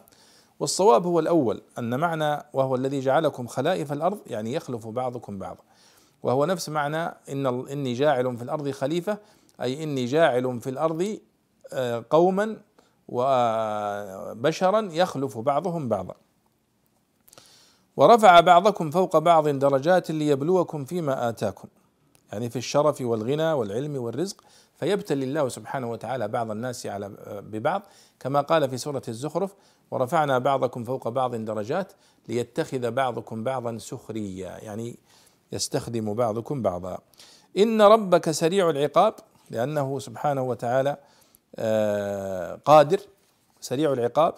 والصواب 0.60 1.06
هو 1.06 1.20
الأول 1.20 1.62
أن 1.78 2.00
معنى 2.00 2.42
وهو 2.52 2.74
الذي 2.74 3.00
جعلكم 3.00 3.46
خلائف 3.46 3.92
الأرض 3.92 4.18
يعني 4.26 4.52
يخلف 4.52 4.86
بعضكم 4.86 5.38
بعضا. 5.38 5.62
وهو 6.22 6.44
نفس 6.44 6.68
معنى 6.68 7.14
إن 7.28 7.46
إني 7.46 7.92
جاعل 7.92 8.36
في 8.36 8.42
الأرض 8.42 8.70
خليفة 8.70 9.18
أي 9.62 9.82
إني 9.82 10.04
جاعل 10.04 10.60
في 10.60 10.70
الأرض 10.70 11.18
آه، 11.72 12.04
قوما 12.10 12.56
وبشرا 13.08 14.88
يخلف 14.92 15.38
بعضهم 15.38 15.88
بعضا. 15.88 16.14
ورفع 17.98 18.40
بعضكم 18.40 18.90
فوق 18.90 19.18
بعض 19.18 19.48
درجات 19.48 20.10
ليبلوكم 20.10 20.84
فيما 20.84 21.28
آتاكم. 21.28 21.68
يعني 22.32 22.50
في 22.50 22.56
الشرف 22.56 23.00
والغنى 23.00 23.52
والعلم 23.52 23.96
والرزق 23.96 24.36
فيبتلي 24.76 25.24
الله 25.24 25.48
سبحانه 25.48 25.90
وتعالى 25.90 26.28
بعض 26.28 26.50
الناس 26.50 26.86
على 26.86 27.08
ببعض 27.26 27.82
كما 28.20 28.40
قال 28.40 28.70
في 28.70 28.76
سورة 28.76 29.02
الزخرف 29.08 29.54
ورفعنا 29.90 30.38
بعضكم 30.38 30.84
فوق 30.84 31.08
بعض 31.08 31.34
درجات 31.34 31.92
ليتخذ 32.28 32.90
بعضكم 32.90 33.44
بعضا 33.44 33.78
سخريا. 33.78 34.58
يعني 34.62 34.96
يستخدم 35.52 36.14
بعضكم 36.14 36.62
بعضا. 36.62 36.98
إن 37.58 37.82
ربك 37.82 38.30
سريع 38.30 38.70
العقاب 38.70 39.14
لأنه 39.50 39.98
سبحانه 39.98 40.42
وتعالى 40.42 40.96
آه، 41.56 42.58
قادر 42.64 43.00
سريع 43.60 43.92
العقاب 43.92 44.34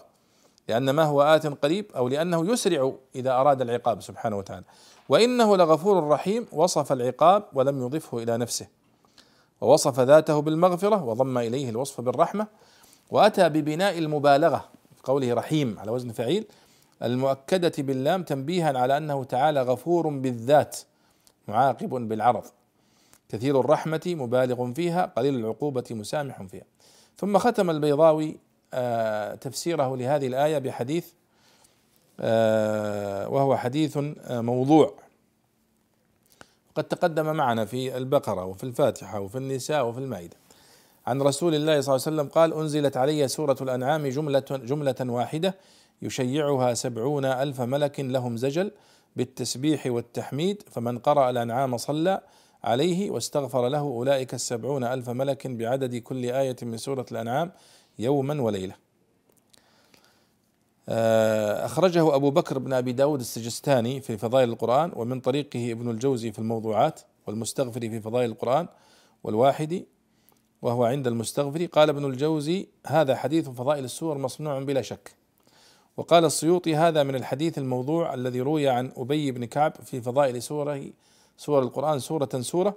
لأن 0.71 0.91
ما 0.91 1.05
هو 1.05 1.23
آت 1.23 1.47
قريب 1.47 1.87
أو 1.97 2.09
لأنه 2.09 2.53
يسرع 2.53 2.93
إذا 3.15 3.33
أراد 3.33 3.61
العقاب 3.61 4.03
سبحانه 4.03 4.37
وتعالى. 4.37 4.65
وإنه 5.09 5.57
لغفور 5.57 6.09
رحيم 6.09 6.47
وصف 6.53 6.93
العقاب 6.93 7.45
ولم 7.53 7.83
يضفه 7.83 8.19
إلى 8.19 8.37
نفسه. 8.37 8.67
ووصف 9.61 10.01
ذاته 10.01 10.43
بالمغفرة 10.43 11.05
وضم 11.05 11.39
إليه 11.39 11.71
الوصف 11.71 12.01
بالرحمة. 12.01 12.47
وأتى 13.11 13.49
ببناء 13.49 13.99
المبالغة 13.99 14.65
في 14.97 15.03
قوله 15.05 15.35
رحيم 15.35 15.79
على 15.79 15.91
وزن 15.91 16.13
فعيل 16.13 16.47
المؤكدة 17.03 17.73
باللام 17.79 18.23
تنبيها 18.23 18.79
على 18.79 18.97
أنه 18.97 19.25
تعالى 19.25 19.63
غفور 19.63 20.09
بالذات 20.09 20.77
معاقب 21.49 22.09
بالعرض. 22.09 22.45
كثير 23.29 23.61
الرحمة 23.61 24.03
مبالغ 24.07 24.73
فيها 24.73 25.13
قليل 25.17 25.35
العقوبة 25.35 25.85
مسامح 25.91 26.43
فيها. 26.43 26.65
ثم 27.17 27.39
ختم 27.39 27.71
البيضاوي 27.71 28.50
تفسيره 29.41 29.97
لهذه 29.97 30.27
الآية 30.27 30.59
بحديث 30.59 31.07
آه، 32.21 33.29
وهو 33.29 33.57
حديث 33.57 33.97
آه، 33.97 34.41
موضوع. 34.41 34.95
قد 36.75 36.85
تقدم 36.85 37.37
معنا 37.37 37.65
في 37.65 37.97
البقرة 37.97 38.45
وفي 38.45 38.65
الفاتحة 38.65 39.21
وفي 39.21 39.39
النساء 39.39 39.87
وفي 39.87 39.99
المائدة. 39.99 40.37
عن 41.07 41.23
رسول 41.23 41.55
الله 41.55 41.81
صلى 41.81 41.97
الله 41.97 42.07
عليه 42.07 42.17
وسلم 42.17 42.29
قال 42.29 42.55
أنزلت 42.55 42.97
علي 42.97 43.29
سورة 43.29 43.57
الأنعام 43.61 44.07
جملة 44.07 44.45
جملة 44.51 44.97
واحدة 45.01 45.55
يشيعها 46.03 46.75
سبعون 46.75 47.25
ألف 47.25 47.61
ملك 47.61 48.01
لهم 48.01 48.37
زجل 48.37 48.71
بالتسبيح 49.17 49.87
والتحميد 49.87 50.63
فمن 50.71 50.99
قرأ 50.99 51.31
الأنعام 51.31 51.77
صلى 51.77 52.21
عليه 52.65 53.11
واستغفر 53.11 53.69
له 53.69 53.79
أولئك 53.79 54.35
السبعون 54.35 54.85
ألف 54.85 55.11
ملك 55.11 55.47
بعدد 55.47 55.97
كل 55.97 56.25
آية 56.25 56.57
من 56.63 56.77
سورة 56.77 57.07
الأنعام 57.13 57.53
يوما 58.01 58.43
وليلة. 58.43 58.75
آه، 60.89 61.67
أخرجه 61.67 62.15
أبو 62.15 62.31
بكر 62.31 62.59
بن 62.59 62.73
أبي 62.73 62.93
داود 62.93 63.21
السجستاني 63.21 64.01
في 64.01 64.17
فضائل 64.17 64.49
القرآن 64.49 64.93
ومن 64.97 65.21
طريقه 65.21 65.73
ابن 65.73 65.91
الجوزي 65.91 66.33
في 66.33 66.39
الموضوعات 66.39 67.01
والمستغفري 67.27 67.91
في 67.91 68.01
فضائل 68.01 68.31
القرآن 68.31 68.69
والواحدي 69.25 69.87
وهو 70.63 70.85
عند 70.85 71.07
المستغفري. 71.07 71.67
قال 71.67 71.89
ابن 71.89 72.05
الجوزي 72.05 72.69
هذا 72.87 73.17
حديث 73.17 73.49
فضائل 73.49 73.85
السور 73.85 74.19
مصنوع 74.19 74.63
بلا 74.63 74.83
شك. 74.83 75.15
وقال 75.97 76.25
السيوطي 76.25 76.77
هذا 76.77 77.03
من 77.03 77.15
الحديث 77.15 77.59
الموضوع 77.59 78.15
الذي 78.15 78.41
روي 78.41 78.69
عن 78.69 78.93
أبي 78.97 79.31
بن 79.31 79.45
كعب 79.45 79.73
في 79.85 80.01
فضائل 80.01 80.43
سوره 80.43 80.91
سور 81.37 81.63
القرآن 81.63 81.99
سورة 81.99 82.41
سورة. 82.41 82.77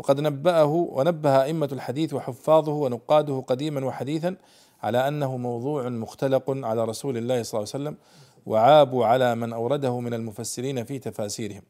وقد 0.00 0.20
نبأه 0.20 0.64
ونبه 0.64 1.42
أئمة 1.42 1.68
الحديث 1.72 2.14
وحفاظه 2.14 2.72
ونقاده 2.72 3.44
قديما 3.46 3.84
وحديثا 3.86 4.36
على 4.82 5.08
أنه 5.08 5.36
موضوع 5.36 5.88
مختلق 5.88 6.44
على 6.48 6.84
رسول 6.84 7.16
الله 7.16 7.42
صلى 7.42 7.58
الله 7.58 7.70
عليه 7.74 7.84
وسلم 7.84 7.96
وعابوا 8.46 9.06
على 9.06 9.34
من 9.34 9.52
أورده 9.52 10.00
من 10.00 10.14
المفسرين 10.14 10.84
في 10.84 10.98
تفاسيرهم. 10.98 11.62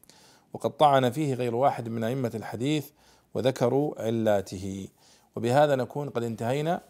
وقد 0.53 0.69
طعن 0.69 1.09
فيه 1.11 1.33
غير 1.33 1.55
واحد 1.55 1.89
من 1.89 2.03
أئمة 2.03 2.31
الحديث 2.35 2.89
وذكروا 3.33 4.01
علاته 4.01 4.87
وبهذا 5.35 5.75
نكون 5.75 6.09
قد 6.09 6.23
انتهينا 6.23 6.81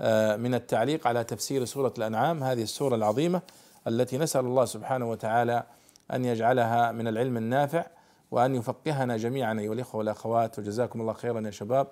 آه، 0.00 0.36
من 0.36 0.54
التعليق 0.54 1.06
على 1.06 1.24
تفسير 1.24 1.64
سورة 1.64 1.94
الأنعام 1.98 2.42
هذه 2.44 2.62
السورة 2.62 2.94
العظيمة 2.94 3.42
التي 3.86 4.18
نسأل 4.18 4.44
الله 4.44 4.64
سبحانه 4.64 5.10
وتعالى 5.10 5.64
أن 6.12 6.24
يجعلها 6.24 6.92
من 6.92 7.08
العلم 7.08 7.36
النافع 7.36 7.86
وأن 8.30 8.54
يفقهنا 8.54 9.16
جميعا 9.16 9.60
أيها 9.60 9.72
الإخوة 9.72 9.98
والأخوات. 9.98 10.58
وجزاكم 10.58 11.00
الله 11.00 11.12
خيرا 11.12 11.40
يا 11.40 11.50
شباب. 11.50 11.86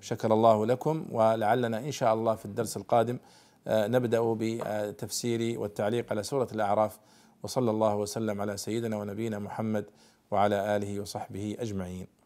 شكر 0.00 0.32
الله 0.32 0.66
لكم. 0.66 1.06
ولعلنا 1.10 1.78
إن 1.78 1.92
شاء 1.92 2.14
الله 2.14 2.34
في 2.34 2.44
الدرس 2.44 2.76
القادم 2.76 3.18
آه، 3.66 3.86
نبدأ 3.86 4.20
بتفسير 4.38 5.60
والتعليق 5.60 6.06
على 6.10 6.22
سورة 6.22 6.48
الأعراف. 6.52 6.98
وصلى 7.42 7.70
الله 7.70 7.96
وسلم 7.96 8.40
على 8.40 8.56
سيدنا 8.56 8.96
ونبينا 8.96 9.38
محمد 9.38 9.84
وعلى 10.30 10.76
آله 10.76 11.00
وصحبه 11.00 11.56
أجمعين. 11.60 12.21